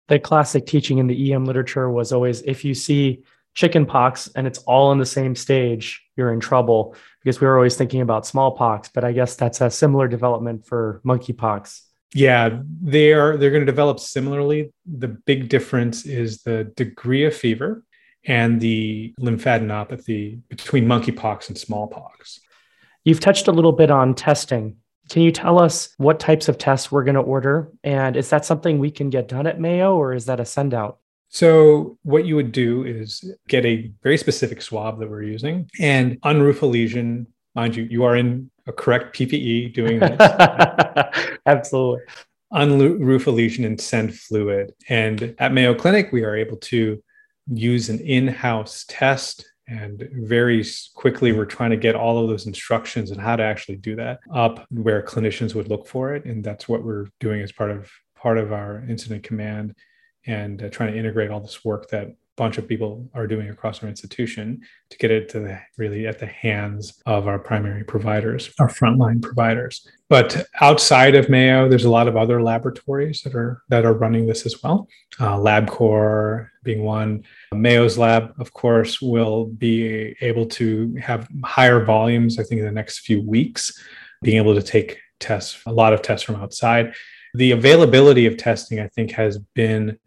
[0.09, 3.23] The classic teaching in the EM literature was always if you see
[3.57, 7.57] chicken pox and it's all in the same stage, you're in trouble because we were
[7.57, 11.81] always thinking about smallpox, but I guess that's a similar development for monkeypox.
[12.13, 14.71] Yeah, they are they're going to develop similarly.
[14.85, 17.83] The big difference is the degree of fever
[18.25, 22.39] and the lymphadenopathy between monkeypox and smallpox.
[23.05, 24.77] You've touched a little bit on testing.
[25.09, 27.71] Can you tell us what types of tests we're going to order?
[27.83, 30.75] And is that something we can get done at Mayo or is that a send
[30.75, 30.99] out?
[31.29, 36.19] So, what you would do is get a very specific swab that we're using and
[36.21, 37.27] unroof a lesion.
[37.53, 40.17] Mind you, you are in a correct PPE doing this.
[41.45, 42.01] Absolutely.
[42.53, 44.73] Unroof a lesion and send fluid.
[44.87, 47.01] And at Mayo Clinic, we are able to
[47.51, 49.45] use an in house test.
[49.67, 50.63] And very
[50.95, 54.19] quickly, we're trying to get all of those instructions and how to actually do that
[54.33, 56.23] up where clinicians would look for it.
[56.23, 59.75] And that's what we're doing as part of part of our incident command
[60.27, 63.49] and uh, trying to integrate all this work that a bunch of people are doing
[63.49, 67.83] across our institution to get it to the, really at the hands of our primary
[67.83, 69.87] providers, our frontline providers.
[70.09, 74.27] But outside of Mayo, there's a lot of other laboratories that are that are running
[74.27, 74.87] this as well.
[75.19, 77.23] Uh, LabCorp being one.
[77.53, 82.37] Mayo's lab, of course, will be able to have higher volumes.
[82.37, 83.83] I think in the next few weeks,
[84.21, 86.93] being able to take tests, a lot of tests from outside.
[87.33, 89.97] The availability of testing, I think, has been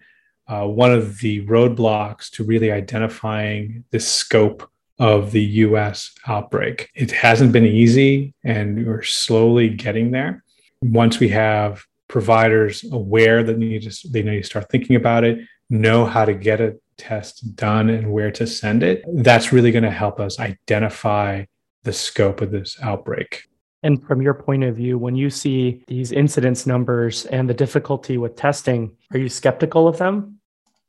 [0.51, 6.91] uh, one of the roadblocks to really identifying the scope of the US outbreak.
[6.95, 10.43] It hasn't been easy, and we're slowly getting there.
[10.83, 15.39] Once we have providers aware that need to, they need to start thinking about it,
[15.71, 19.85] know how to get a test done and where to send it, that's really going
[19.85, 21.45] to help us identify
[21.85, 23.45] the scope of this outbreak.
[23.83, 28.19] And from your point of view, when you see these incidence numbers and the difficulty
[28.19, 30.40] with testing, are you skeptical of them?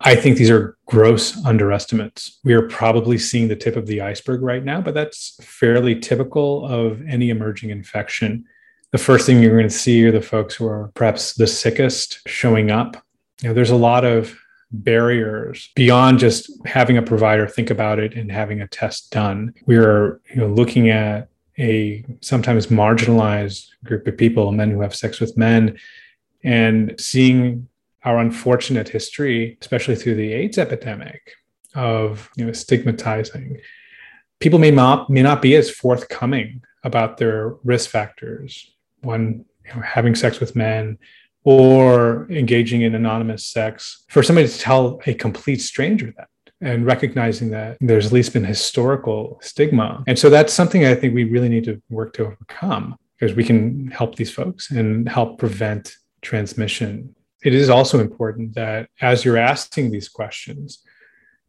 [0.03, 2.39] I think these are gross underestimates.
[2.43, 6.65] We are probably seeing the tip of the iceberg right now, but that's fairly typical
[6.65, 8.45] of any emerging infection.
[8.91, 12.27] The first thing you're going to see are the folks who are perhaps the sickest
[12.27, 12.97] showing up.
[13.41, 14.37] You know, there's a lot of
[14.71, 19.53] barriers beyond just having a provider think about it and having a test done.
[19.65, 24.95] We are you know, looking at a sometimes marginalized group of people, men who have
[24.95, 25.77] sex with men,
[26.43, 27.67] and seeing
[28.03, 31.33] our unfortunate history, especially through the AIDS epidemic,
[31.75, 33.59] of you know stigmatizing.
[34.39, 38.71] People may not may not be as forthcoming about their risk factors.
[39.01, 40.97] when you know, having sex with men,
[41.43, 44.03] or engaging in anonymous sex.
[44.09, 46.27] For somebody to tell a complete stranger that,
[46.61, 51.13] and recognizing that there's at least been historical stigma, and so that's something I think
[51.13, 55.37] we really need to work to overcome because we can help these folks and help
[55.37, 60.83] prevent transmission it is also important that as you're asking these questions,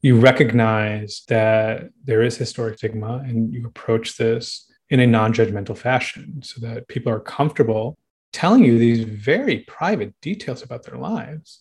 [0.01, 5.77] you recognize that there is historic stigma and you approach this in a non judgmental
[5.77, 7.97] fashion so that people are comfortable
[8.33, 11.61] telling you these very private details about their lives.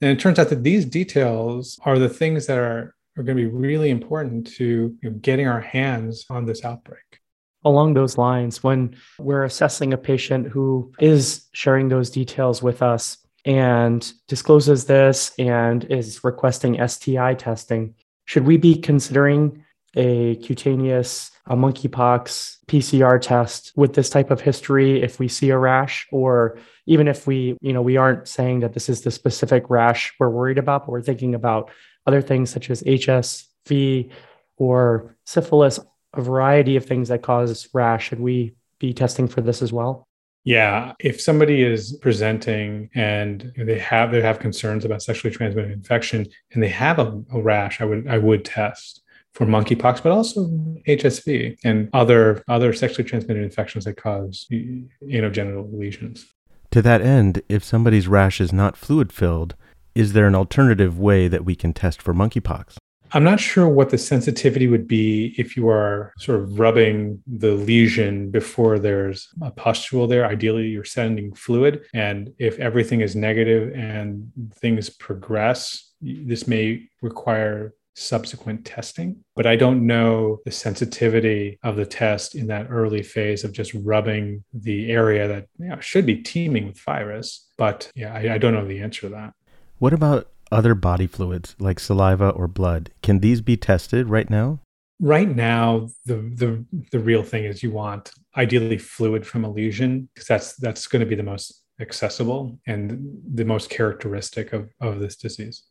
[0.00, 3.42] And it turns out that these details are the things that are, are going to
[3.42, 7.20] be really important to you know, getting our hands on this outbreak.
[7.64, 13.25] Along those lines, when we're assessing a patient who is sharing those details with us,
[13.46, 17.94] and discloses this and is requesting STI testing,
[18.26, 19.64] should we be considering
[19.96, 25.58] a cutaneous a monkeypox PCR test with this type of history if we see a
[25.58, 26.06] rash?
[26.10, 30.14] Or even if we you know we aren't saying that this is the specific rash
[30.18, 31.70] we're worried about but we're thinking about
[32.06, 34.10] other things such as HSV
[34.56, 35.78] or syphilis
[36.14, 40.05] a variety of things that cause rash should we be testing for this as well
[40.46, 46.24] yeah, if somebody is presenting and they have they have concerns about sexually transmitted infection
[46.52, 49.02] and they have a, a rash, I would I would test
[49.34, 50.46] for monkeypox, but also
[50.86, 56.24] HSV and other other sexually transmitted infections that cause anogenital lesions.
[56.70, 59.56] To that end, if somebody's rash is not fluid filled,
[59.96, 62.76] is there an alternative way that we can test for monkeypox?
[63.16, 67.52] I'm not sure what the sensitivity would be if you are sort of rubbing the
[67.52, 70.26] lesion before there's a pustule there.
[70.26, 71.86] Ideally, you're sending fluid.
[71.94, 79.24] And if everything is negative and things progress, this may require subsequent testing.
[79.34, 83.72] But I don't know the sensitivity of the test in that early phase of just
[83.72, 87.48] rubbing the area that you know, should be teeming with virus.
[87.56, 89.32] But yeah, I, I don't know the answer to that.
[89.78, 92.90] What about other body fluids like saliva or blood.
[93.02, 94.60] Can these be tested right now?
[95.00, 100.08] Right now, the the the real thing is you want ideally fluid from a lesion
[100.14, 104.98] because that's that's going to be the most accessible and the most characteristic of, of
[104.98, 105.64] this disease.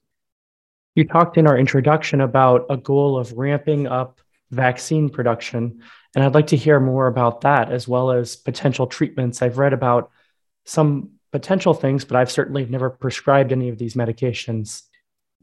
[0.93, 4.19] You talked in our introduction about a goal of ramping up
[4.51, 5.81] vaccine production,
[6.15, 9.41] and I'd like to hear more about that as well as potential treatments.
[9.41, 10.11] I've read about
[10.65, 14.83] some potential things, but I've certainly never prescribed any of these medications.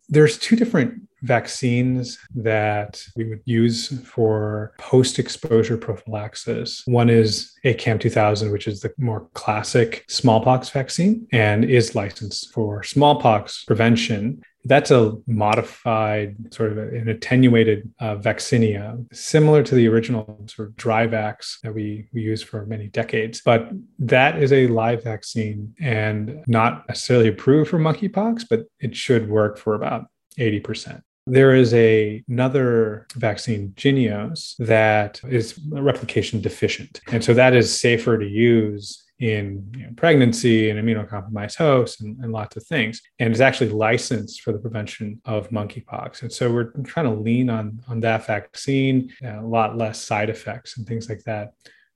[0.08, 6.82] There's two different vaccines that we would use for post exposure prophylaxis.
[6.86, 12.82] One is ACAM 2000, which is the more classic smallpox vaccine and is licensed for
[12.82, 14.42] smallpox prevention.
[14.64, 20.76] That's a modified, sort of an attenuated uh, vaccinia, similar to the original sort of
[20.76, 23.40] Dryvax that we, we used for many decades.
[23.44, 29.28] But that is a live vaccine and not necessarily approved for monkeypox, but it should
[29.28, 30.06] work for about
[30.38, 31.02] 80%.
[31.26, 37.00] There is a, another vaccine, Jynneos, that is replication deficient.
[37.12, 42.18] And so that is safer to use in you know, pregnancy and immunocompromised hosts and,
[42.24, 46.22] and, lots of things, and is actually licensed for the prevention of monkeypox.
[46.22, 50.28] And so we're trying to lean on on that vaccine, uh, a lot less side
[50.28, 51.52] effects and things like that.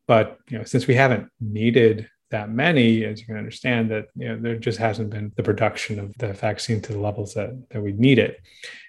[0.06, 4.28] But you know, since we haven't needed that many, as you can understand, that you
[4.28, 7.82] know, there just hasn't been the production of the vaccine to the levels that that
[7.82, 8.40] we need it.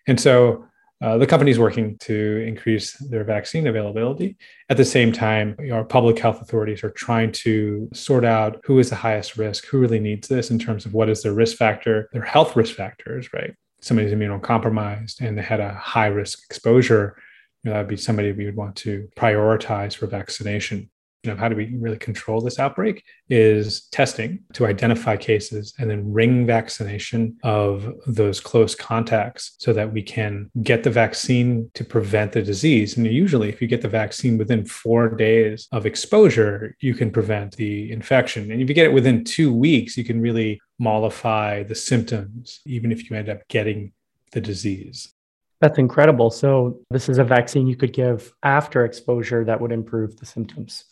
[0.07, 0.65] And so
[0.99, 4.35] uh, the company is working to increase their vaccine availability.
[4.69, 8.89] At the same time, our public health authorities are trying to sort out who is
[8.89, 12.09] the highest risk, who really needs this in terms of what is their risk factor,
[12.13, 13.53] their health risk factors, right?
[13.79, 17.15] Somebody's immunocompromised and they had a high risk exposure.
[17.63, 20.89] You know, that would be somebody we would want to prioritize for vaccination
[21.25, 26.11] of how do we really control this outbreak is testing to identify cases and then
[26.11, 32.31] ring vaccination of those close contacts so that we can get the vaccine to prevent
[32.31, 32.97] the disease.
[32.97, 37.55] And usually, if you get the vaccine within four days of exposure, you can prevent
[37.55, 38.51] the infection.
[38.51, 42.91] And if you get it within two weeks, you can really mollify the symptoms, even
[42.91, 43.91] if you end up getting
[44.31, 45.13] the disease.
[45.59, 46.29] That's incredible.
[46.29, 50.85] So, this is a vaccine you could give after exposure that would improve the symptoms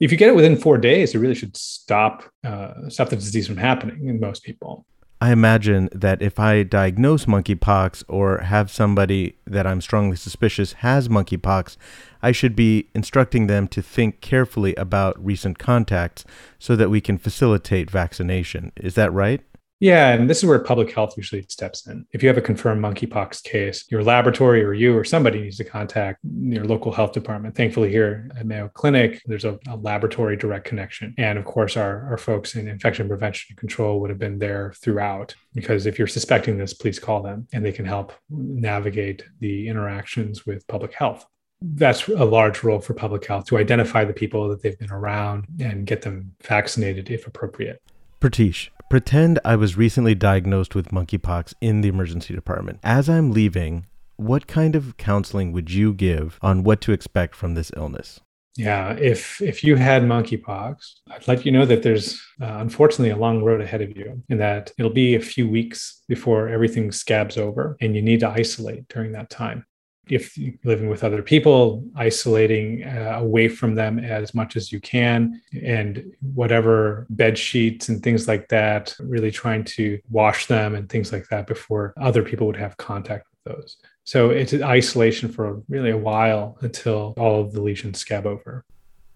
[0.00, 3.46] if you get it within four days, it really should stop uh, stop the disease
[3.46, 4.86] from happening in most people.
[5.22, 11.08] I imagine that if I diagnose monkeypox or have somebody that I'm strongly suspicious has
[11.08, 11.76] monkeypox,
[12.22, 16.24] I should be instructing them to think carefully about recent contacts
[16.58, 18.72] so that we can facilitate vaccination.
[18.76, 19.42] Is that right?
[19.80, 22.04] Yeah, and this is where public health usually steps in.
[22.12, 25.64] If you have a confirmed monkeypox case, your laboratory or you or somebody needs to
[25.64, 27.56] contact your local health department.
[27.56, 31.14] Thankfully, here at Mayo Clinic, there's a, a laboratory direct connection.
[31.16, 34.74] And of course, our, our folks in infection prevention and control would have been there
[34.76, 35.34] throughout.
[35.54, 40.44] Because if you're suspecting this, please call them and they can help navigate the interactions
[40.44, 41.26] with public health
[41.62, 45.46] that's a large role for public health to identify the people that they've been around
[45.60, 47.82] and get them vaccinated if appropriate.
[48.18, 52.80] Pritish, Pretend I was recently diagnosed with monkeypox in the emergency department.
[52.82, 53.86] As I'm leaving,
[54.16, 58.18] what kind of counseling would you give on what to expect from this illness?
[58.56, 60.74] Yeah, if if you had monkeypox,
[61.08, 64.40] I'd let you know that there's uh, unfortunately a long road ahead of you, and
[64.40, 68.88] that it'll be a few weeks before everything scabs over, and you need to isolate
[68.88, 69.64] during that time
[70.10, 74.80] if you're living with other people, isolating uh, away from them as much as you
[74.80, 80.88] can, and whatever bed sheets and things like that, really trying to wash them and
[80.88, 83.76] things like that before other people would have contact with those.
[84.04, 88.64] So it's isolation for really a while until all of the lesions scab over.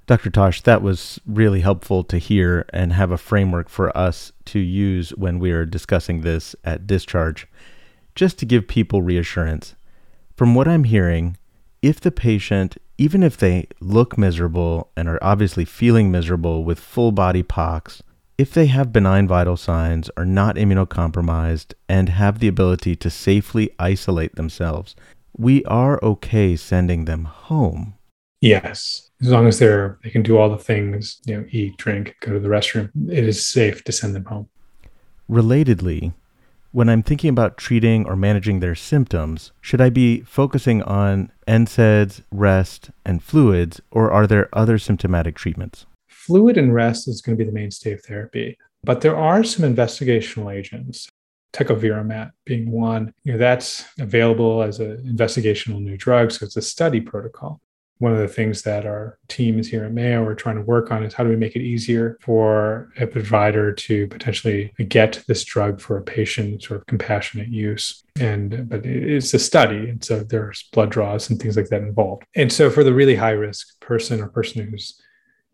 [0.06, 0.28] Dr.
[0.28, 5.10] Tosh, that was really helpful to hear and have a framework for us to use
[5.10, 7.48] when we are discussing this at discharge.
[8.14, 9.74] Just to give people reassurance,
[10.36, 11.36] from what I'm hearing,
[11.82, 17.12] if the patient, even if they look miserable and are obviously feeling miserable with full
[17.12, 18.02] body pox,
[18.36, 23.70] if they have benign vital signs, are not immunocompromised, and have the ability to safely
[23.78, 24.96] isolate themselves,
[25.36, 27.94] we are okay sending them home.
[28.40, 32.14] Yes as long as they're they can do all the things you know eat drink
[32.20, 34.48] go to the restroom it is safe to send them home
[35.30, 36.12] relatedly
[36.74, 42.22] when i'm thinking about treating or managing their symptoms should i be focusing on nsaids
[42.32, 45.86] rest and fluids or are there other symptomatic treatments?
[46.08, 49.64] Fluid and rest is going to be the mainstay of therapy but there are some
[49.72, 51.08] investigational agents
[51.52, 53.14] tecovirimat being one.
[53.22, 57.60] You know that's available as an investigational new drug so it's a study protocol
[58.04, 61.02] one of the things that our teams here at Mayo are trying to work on
[61.02, 65.80] is how do we make it easier for a provider to potentially get this drug
[65.80, 68.04] for a patient, sort of compassionate use.
[68.20, 72.24] And but it's a study, and so there's blood draws and things like that involved.
[72.36, 75.00] And so for the really high risk person or person who's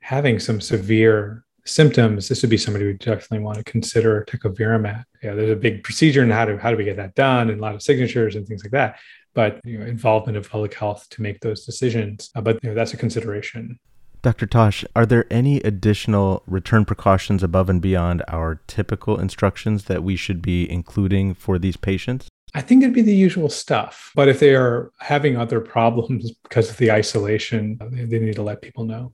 [0.01, 5.05] having some severe symptoms, this would be somebody we definitely want to consider tecovirimat.
[5.23, 7.61] Yeah, there's a big procedure and how do how do we get that done, and
[7.61, 8.99] a lot of signatures and things like that
[9.35, 12.31] but you know, involvement of public health to make those decisions.
[12.35, 13.79] Uh, but you know, that's a consideration.
[14.23, 14.47] Dr.
[14.47, 20.15] Tosh, are there any additional return precautions above and beyond our typical instructions that we
[20.15, 22.29] should be including for these patients?
[22.55, 24.11] I think it'd be the usual stuff.
[24.15, 28.61] But if they are having other problems because of the isolation, they need to let
[28.61, 29.13] people know.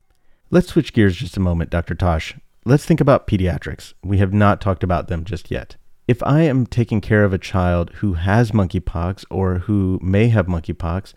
[0.51, 1.95] Let's switch gears just a moment, Dr.
[1.95, 2.35] Tosh.
[2.65, 3.93] Let's think about pediatrics.
[4.03, 5.77] We have not talked about them just yet
[6.07, 10.47] if I am taking care of a child who has monkeypox or who may have
[10.47, 11.13] monkeypox,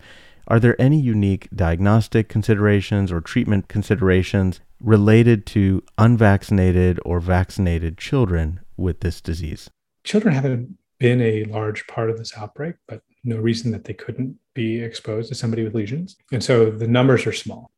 [0.48, 8.60] are there any unique diagnostic considerations or treatment considerations related to unvaccinated or vaccinated children
[8.76, 9.70] with this disease?
[10.02, 14.36] Children haven't been a large part of this outbreak, but no reason that they couldn't
[14.54, 16.16] be exposed to somebody with lesions.
[16.32, 17.70] And so the numbers are small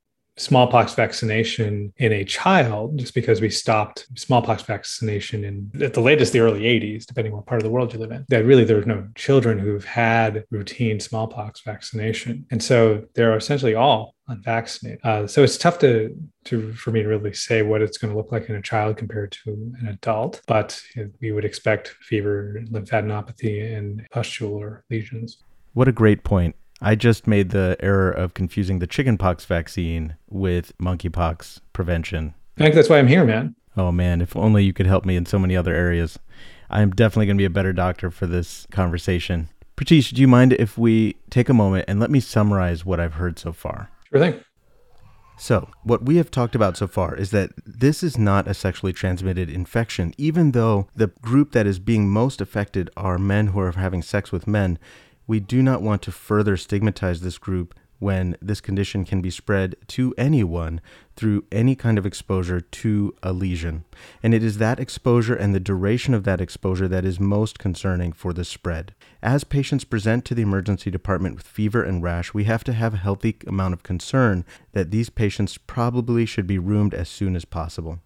[0.43, 6.33] smallpox vaccination in a child just because we stopped smallpox vaccination in at the latest
[6.33, 8.87] the early 80s depending what part of the world you live in that really there's
[8.87, 12.47] no children who've had routine smallpox vaccination.
[12.51, 15.01] And so they're essentially all unvaccinated.
[15.05, 18.17] Uh, so it's tough to to for me to really say what it's going to
[18.17, 20.81] look like in a child compared to an adult but
[21.21, 25.39] we would expect fever lymphadenopathy and pustular lesions.
[25.75, 30.77] What a great point I just made the error of confusing the chickenpox vaccine with
[30.79, 32.35] monkeypox prevention.
[32.59, 33.55] I think that's why I'm here, man.
[33.77, 36.19] Oh man, if only you could help me in so many other areas.
[36.69, 39.49] I'm definitely going to be a better doctor for this conversation.
[39.77, 43.15] Pritish, do you mind if we take a moment and let me summarize what I've
[43.15, 43.91] heard so far?
[44.11, 44.41] Sure thing.
[45.39, 48.93] So, what we have talked about so far is that this is not a sexually
[48.93, 53.73] transmitted infection, even though the group that is being most affected are men who are
[53.73, 54.79] having sex with men.
[55.27, 59.77] We do not want to further stigmatize this group when this condition can be spread
[59.87, 60.81] to anyone
[61.15, 63.85] through any kind of exposure to a lesion.
[64.25, 68.13] And it is that exposure and the duration of that exposure that is most concerning
[68.13, 68.93] for the spread.
[69.23, 72.95] As patients present to the emergency department with fever and rash, we have to have
[72.95, 77.45] a healthy amount of concern that these patients probably should be roomed as soon as
[77.45, 78.01] possible.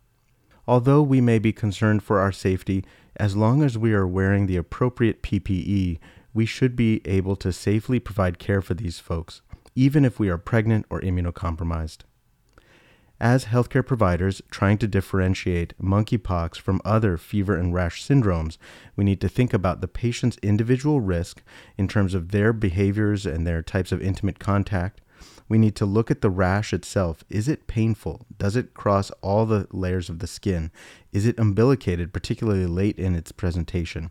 [0.68, 2.84] Although we may be concerned for our safety,
[3.16, 5.98] as long as we are wearing the appropriate PPE,
[6.37, 9.41] we should be able to safely provide care for these folks,
[9.74, 12.01] even if we are pregnant or immunocompromised.
[13.18, 18.59] As healthcare providers trying to differentiate monkeypox from other fever and rash syndromes,
[18.95, 21.43] we need to think about the patient's individual risk
[21.78, 25.01] in terms of their behaviors and their types of intimate contact.
[25.49, 27.24] We need to look at the rash itself.
[27.30, 28.26] Is it painful?
[28.37, 30.70] Does it cross all the layers of the skin?
[31.12, 34.11] Is it umbilicated, particularly late in its presentation?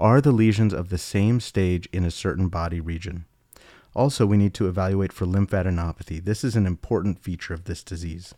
[0.00, 3.24] Are the lesions of the same stage in a certain body region?
[3.96, 6.24] Also, we need to evaluate for lymphadenopathy.
[6.24, 8.32] This is an important feature of this disease.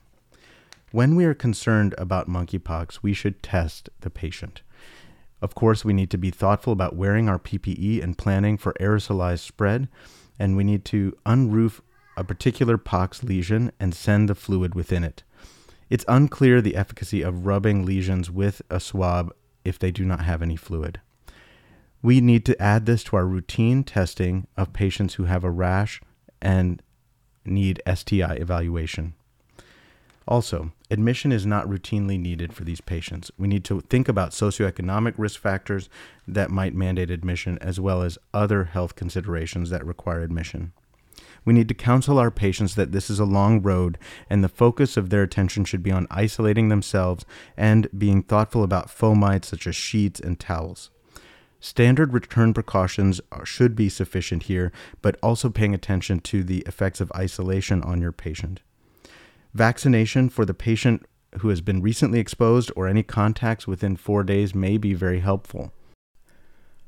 [0.90, 4.62] When we are concerned about monkeypox, we should test the patient.
[5.42, 9.40] Of course, we need to be thoughtful about wearing our PPE and planning for aerosolized
[9.40, 9.88] spread,
[10.38, 11.82] and we need to unroof
[12.16, 15.24] a particular pox lesion and send the fluid within it.
[15.90, 20.40] It's unclear the efficacy of rubbing lesions with a swab if they do not have
[20.40, 21.02] any fluid.
[22.02, 26.00] We need to add this to our routine testing of patients who have a rash
[26.40, 26.82] and
[27.44, 29.14] need STI evaluation.
[30.26, 33.30] Also, admission is not routinely needed for these patients.
[33.36, 35.88] We need to think about socioeconomic risk factors
[36.26, 40.72] that might mandate admission, as well as other health considerations that require admission.
[41.44, 43.98] We need to counsel our patients that this is a long road
[44.28, 47.24] and the focus of their attention should be on isolating themselves
[47.56, 50.90] and being thoughtful about fomites such as sheets and towels.
[51.60, 57.12] Standard return precautions should be sufficient here, but also paying attention to the effects of
[57.14, 58.62] isolation on your patient.
[59.52, 61.06] Vaccination for the patient
[61.40, 65.72] who has been recently exposed or any contacts within four days may be very helpful.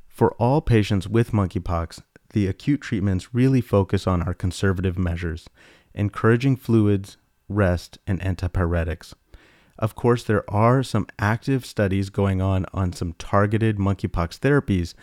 [0.08, 2.02] For all patients with monkeypox,
[2.32, 5.48] the acute treatments really focus on our conservative measures,
[5.94, 7.18] encouraging fluids,
[7.48, 9.12] rest, and antipyretics.
[9.82, 14.94] Of course, there are some active studies going on on some targeted monkeypox therapies,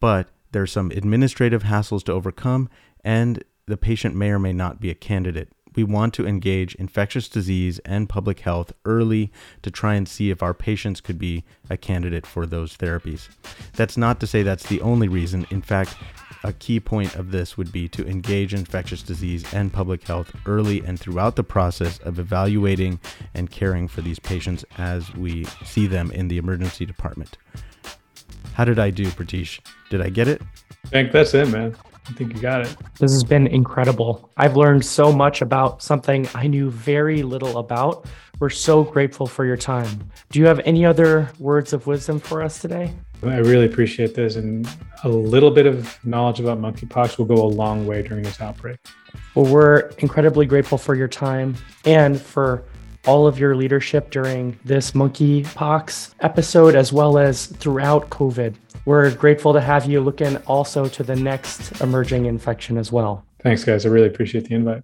[0.00, 2.68] but there's some administrative hassles to overcome,
[3.02, 5.50] and the patient may or may not be a candidate.
[5.78, 9.30] We want to engage infectious disease and public health early
[9.62, 13.28] to try and see if our patients could be a candidate for those therapies.
[13.76, 15.46] That's not to say that's the only reason.
[15.50, 15.94] In fact,
[16.42, 20.82] a key point of this would be to engage infectious disease and public health early
[20.84, 22.98] and throughout the process of evaluating
[23.32, 27.38] and caring for these patients as we see them in the emergency department.
[28.54, 29.60] How did I do, Pritish?
[29.90, 30.42] Did I get it?
[30.86, 31.76] I think that's it, man.
[32.08, 32.74] I think you got it.
[32.98, 34.30] This has been incredible.
[34.36, 38.06] I've learned so much about something I knew very little about.
[38.40, 40.10] We're so grateful for your time.
[40.30, 42.94] Do you have any other words of wisdom for us today?
[43.22, 44.68] I really appreciate this, and
[45.02, 48.78] a little bit of knowledge about monkeypox will go a long way during this outbreak.
[49.34, 52.62] Well, we're incredibly grateful for your time and for
[53.06, 58.54] all of your leadership during this monkeypox episode, as well as throughout COVID.
[58.84, 63.24] We're grateful to have you look in also to the next emerging infection as well.
[63.42, 63.86] Thanks, guys.
[63.86, 64.82] I really appreciate the invite.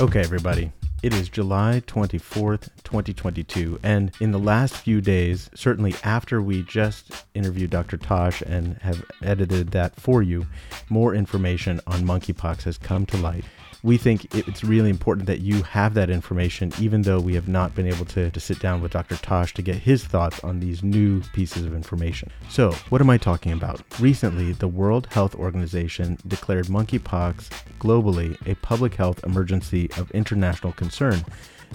[0.00, 0.72] Okay, everybody.
[1.02, 7.24] It is July 24th, 2022, and in the last few days, certainly after we just
[7.32, 7.96] interviewed Dr.
[7.96, 10.46] Tosh and have edited that for you,
[10.90, 13.46] more information on monkeypox has come to light
[13.82, 17.74] we think it's really important that you have that information, even though we have not
[17.74, 19.16] been able to, to sit down with Dr.
[19.16, 22.30] Tosh to get his thoughts on these new pieces of information.
[22.48, 23.82] So, what am I talking about?
[24.00, 31.24] Recently, the World Health Organization declared monkeypox globally a public health emergency of international concern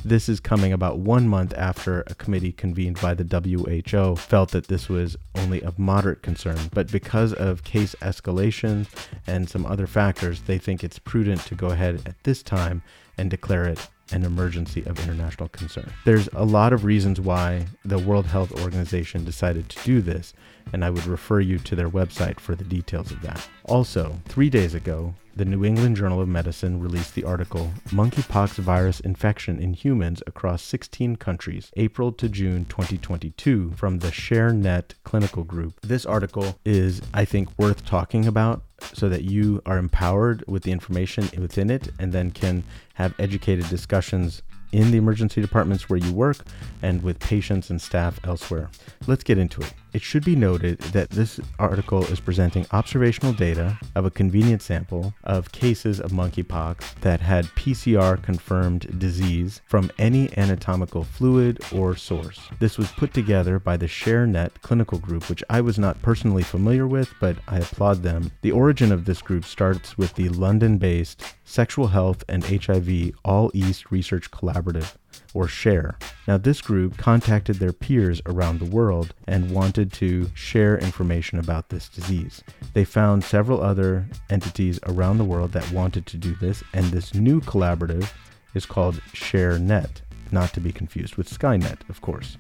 [0.04, 4.68] this is coming about one month after a committee convened by the WHO felt that
[4.68, 8.88] this was only of moderate concern, but because of case escalation
[9.26, 12.82] and some other factors, they think it's prudent to go ahead at this time
[13.18, 15.92] and declare it an emergency of international concern.
[16.06, 20.34] There's a lot of reasons why the World Health Organization decided to do this,
[20.72, 23.48] and I would refer you to their website for the details of that.
[23.64, 29.02] Also, three days ago, the New England Journal of Medicine released the article Monkeypox Virus
[29.02, 35.74] Infection in Humans Across 16 Countries, April to June 2022, from the ShareNet Clinical Group.
[35.82, 38.64] This article is, I think, worth talking about
[38.94, 42.64] so that you are empowered with the information within it and then can
[42.94, 46.38] have educated discussions in the emergency departments where you work
[46.82, 48.70] and with patients and staff elsewhere.
[49.06, 49.74] Let's get into it.
[49.96, 55.14] It should be noted that this article is presenting observational data of a convenient sample
[55.24, 62.42] of cases of monkeypox that had PCR confirmed disease from any anatomical fluid or source.
[62.60, 66.86] This was put together by the ShareNet clinical group, which I was not personally familiar
[66.86, 68.34] with, but I applaud them.
[68.42, 73.50] The origin of this group starts with the London based Sexual Health and HIV All
[73.54, 74.96] East Research Collaborative
[75.34, 75.98] or share.
[76.28, 81.70] Now, this group contacted their peers around the world and wanted to share information about
[81.70, 82.44] this disease.
[82.74, 87.14] They found several other entities around the world that wanted to do this, and this
[87.14, 88.12] new collaborative
[88.54, 90.02] is called ShareNet,
[90.32, 92.38] not to be confused with Skynet, of course.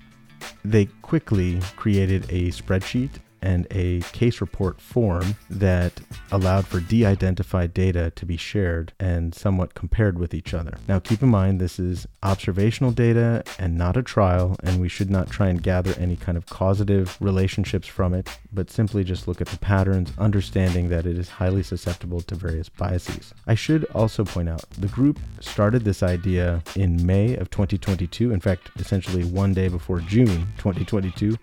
[0.63, 3.11] They quickly created a spreadsheet
[3.45, 9.35] and a case report form that allowed for de identified data to be shared and
[9.35, 10.77] somewhat compared with each other.
[10.87, 15.11] Now, keep in mind, this is observational data and not a trial, and we should
[15.11, 19.41] not try and gather any kind of causative relationships from it, but simply just look
[19.41, 23.33] at the patterns, understanding that it is highly susceptible to various biases.
[23.45, 28.39] I should also point out the group started this idea in May of 2022, in
[28.39, 31.37] fact, essentially one day before June 2022,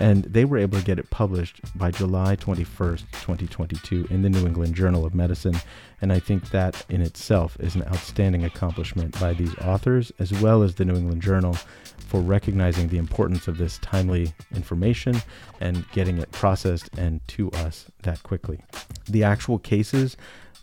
[0.00, 4.46] and they were able to get it published by July 21st, 2022, in the New
[4.46, 5.56] England Journal of Medicine.
[6.00, 10.62] And I think that in itself is an outstanding accomplishment by these authors, as well
[10.62, 11.56] as the New England Journal,
[11.98, 15.22] for recognizing the importance of this timely information
[15.60, 18.60] and getting it processed and to us that quickly.
[19.08, 20.16] The actual cases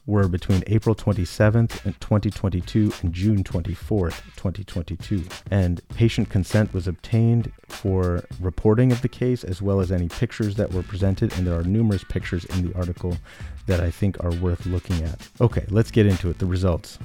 [0.05, 5.23] were between April 27th, and 2022 and June 24th, 2022.
[5.51, 10.55] And patient consent was obtained for reporting of the case as well as any pictures
[10.55, 11.37] that were presented.
[11.37, 13.17] And there are numerous pictures in the article
[13.67, 15.27] that I think are worth looking at.
[15.39, 16.39] Okay, let's get into it.
[16.39, 16.97] The results.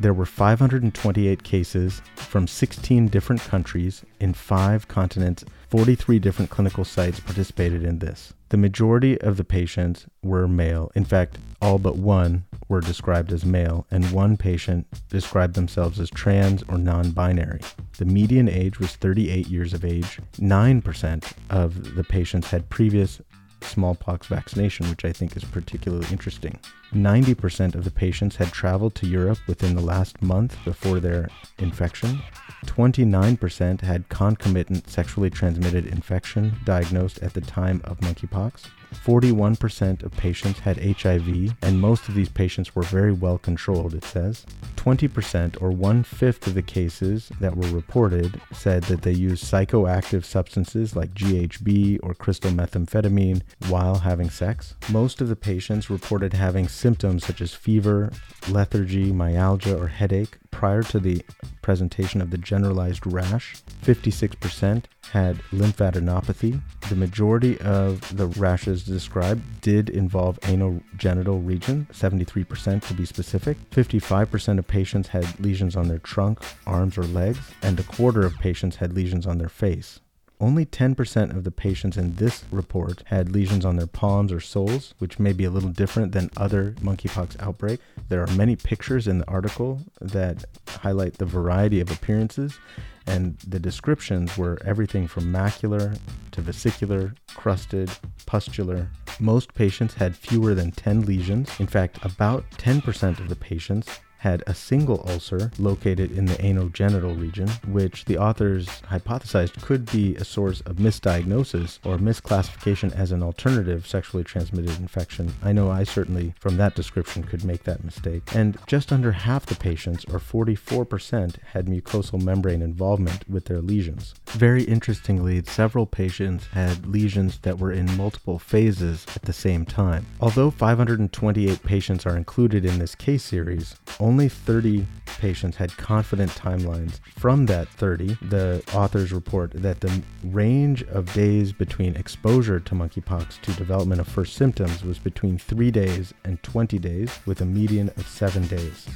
[0.00, 5.44] There were 528 cases from 16 different countries in five continents.
[5.76, 8.32] 43 different clinical sites participated in this.
[8.48, 10.90] The majority of the patients were male.
[10.94, 16.08] In fact, all but one were described as male, and one patient described themselves as
[16.08, 17.60] trans or non binary.
[17.98, 20.18] The median age was 38 years of age.
[20.38, 23.20] 9% of the patients had previous
[23.62, 26.58] smallpox vaccination, which I think is particularly interesting.
[26.92, 31.28] 90% of the patients had traveled to Europe within the last month before their
[31.58, 32.20] infection.
[32.66, 38.66] 29% had concomitant sexually transmitted infection diagnosed at the time of monkeypox.
[38.94, 44.04] 41% of patients had HIV, and most of these patients were very well controlled, it
[44.04, 44.44] says.
[44.76, 50.24] 20%, or one fifth of the cases that were reported, said that they used psychoactive
[50.24, 54.74] substances like GHB or crystal methamphetamine while having sex.
[54.90, 58.12] Most of the patients reported having symptoms such as fever,
[58.48, 61.22] lethargy, myalgia, or headache prior to the
[61.60, 63.56] presentation of the generalized rash.
[63.82, 66.62] 56% had lymphadenopathy.
[66.88, 73.58] The majority of the rashes described did involve anal genital region, 73% to be specific.
[73.70, 78.34] 55% of patients had lesions on their trunk, arms, or legs, and a quarter of
[78.38, 80.00] patients had lesions on their face.
[80.38, 84.92] Only 10% of the patients in this report had lesions on their palms or soles,
[84.98, 87.80] which may be a little different than other monkeypox outbreak.
[88.10, 92.58] There are many pictures in the article that highlight the variety of appearances,
[93.06, 95.98] and the descriptions were everything from macular
[96.32, 97.90] to vesicular, crusted,
[98.26, 98.90] pustular.
[99.18, 101.48] Most patients had fewer than 10 lesions.
[101.58, 103.88] In fact, about 10% of the patients
[104.18, 110.16] had a single ulcer located in the anogenital region, which the authors hypothesized could be
[110.16, 115.32] a source of misdiagnosis or misclassification as an alternative sexually transmitted infection.
[115.42, 118.22] I know I certainly, from that description, could make that mistake.
[118.34, 124.14] And just under half the patients, or 44%, had mucosal membrane involvement with their lesions.
[124.26, 130.06] Very interestingly, several patients had lesions that were in multiple phases at the same time.
[130.20, 133.76] Although 528 patients are included in this case series,
[134.06, 134.86] only 30
[135.18, 137.00] patients had confident timelines.
[137.18, 143.40] From that 30, the authors report that the range of days between exposure to monkeypox
[143.40, 147.88] to development of first symptoms was between 3 days and 20 days, with a median
[147.96, 148.86] of 7 days.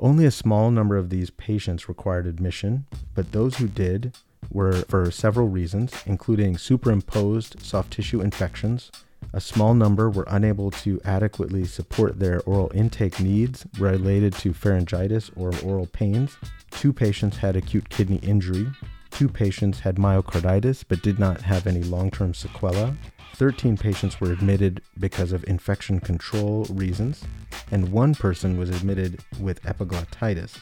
[0.00, 4.16] Only a small number of these patients required admission, but those who did
[4.50, 8.90] were for several reasons, including superimposed soft tissue infections,
[9.32, 15.30] a small number were unable to adequately support their oral intake needs related to pharyngitis
[15.36, 16.38] or oral pains.
[16.70, 18.66] Two patients had acute kidney injury.
[19.10, 22.94] Two patients had myocarditis but did not have any long term sequelae.
[23.34, 27.22] 13 patients were admitted because of infection control reasons,
[27.70, 30.56] and one person was admitted with epiglottitis.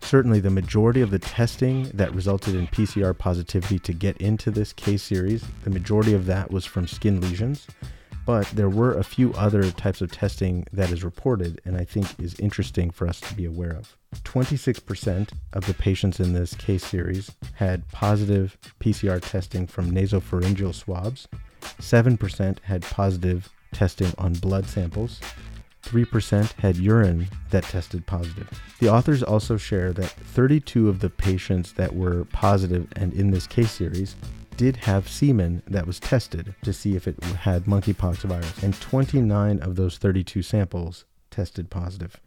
[0.00, 4.72] Certainly, the majority of the testing that resulted in PCR positivity to get into this
[4.72, 7.68] case series, the majority of that was from skin lesions
[8.26, 12.08] but there were a few other types of testing that is reported and I think
[12.18, 13.96] is interesting for us to be aware of.
[14.24, 21.28] 26% of the patients in this case series had positive PCR testing from nasopharyngeal swabs.
[21.62, 25.20] 7% had positive testing on blood samples.
[25.84, 28.48] 3% had urine that tested positive.
[28.80, 33.46] The authors also share that 32 of the patients that were positive and in this
[33.46, 34.16] case series
[34.56, 39.60] did have semen that was tested to see if it had monkeypox virus, and 29
[39.60, 42.20] of those 32 samples tested positive.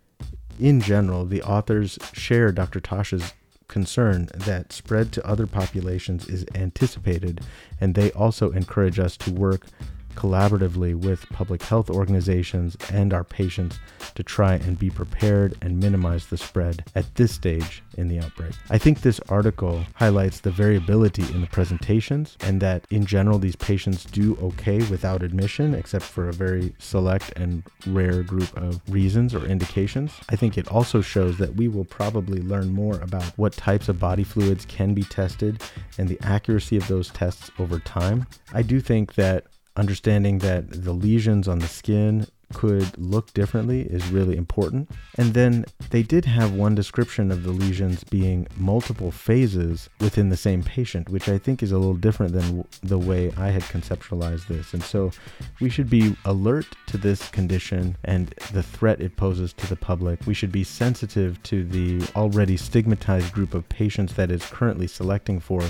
[0.60, 2.80] In general, the authors share Dr.
[2.80, 3.34] Tosh's
[3.68, 7.42] concern that spread to other populations is anticipated,
[7.80, 9.68] and they also encourage us to work
[10.16, 13.80] collaboratively with public health organizations and our patients
[14.16, 18.54] to try and be prepared and minimize the spread at this stage in the outbreak.
[18.70, 23.56] I think this article highlights the variability in the presentations and that in general these
[23.56, 29.36] patients do okay without admission except for a very select and rare group of reasons
[29.36, 30.14] or indications.
[30.30, 34.00] I think it also shows that we will probably learn more about what types of
[34.00, 35.62] body fluids can be tested
[35.98, 38.26] and the accuracy of those tests over time.
[38.54, 39.46] I do think that
[39.76, 44.90] Understanding that the lesions on the skin could look differently is really important.
[45.18, 50.38] And then they did have one description of the lesions being multiple phases within the
[50.38, 54.48] same patient, which I think is a little different than the way I had conceptualized
[54.48, 54.74] this.
[54.74, 55.12] And so
[55.62, 60.26] we should be alert to this condition and the threat it poses to the public.
[60.26, 65.40] We should be sensitive to the already stigmatized group of patients that is currently selecting
[65.40, 65.62] for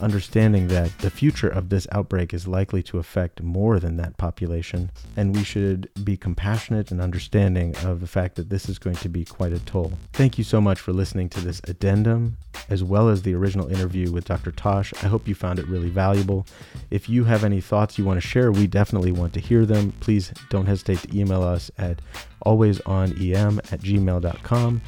[0.00, 4.90] understanding that the future of this outbreak is likely to affect more than that population,
[5.16, 9.08] and we should be compassionate and understanding of the fact that this is going to
[9.08, 9.92] be quite a toll.
[10.12, 12.38] Thank you so much for listening to this addendum,
[12.68, 14.52] as well as the original interview with Dr.
[14.52, 14.92] Tosh.
[15.02, 16.46] I hope you found it really valuable.
[16.90, 19.92] If you have any thoughts you want to share, we definitely want to hear them.
[20.00, 22.00] Please don't hesitate to email us at
[22.44, 24.82] alwaysonem at gmail.com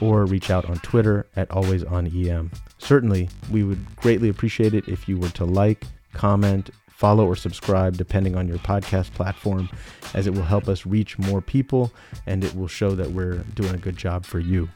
[0.00, 2.52] or reach out on Twitter at alwaysonem.
[2.78, 7.96] Certainly, we would greatly appreciate it if you were to like, comment, follow, or subscribe,
[7.96, 9.68] depending on your podcast platform,
[10.14, 11.92] as it will help us reach more people
[12.26, 14.68] and it will show that we're doing a good job for you.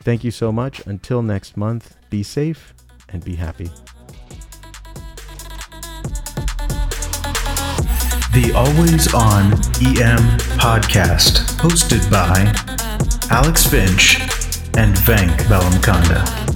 [0.00, 0.84] Thank you so much.
[0.86, 2.74] Until next month, be safe
[3.10, 3.70] and be happy.
[8.32, 9.52] The Always On
[9.84, 12.52] EM podcast, hosted by
[13.30, 14.37] Alex Finch
[14.76, 16.47] and Venk Bellamkonda.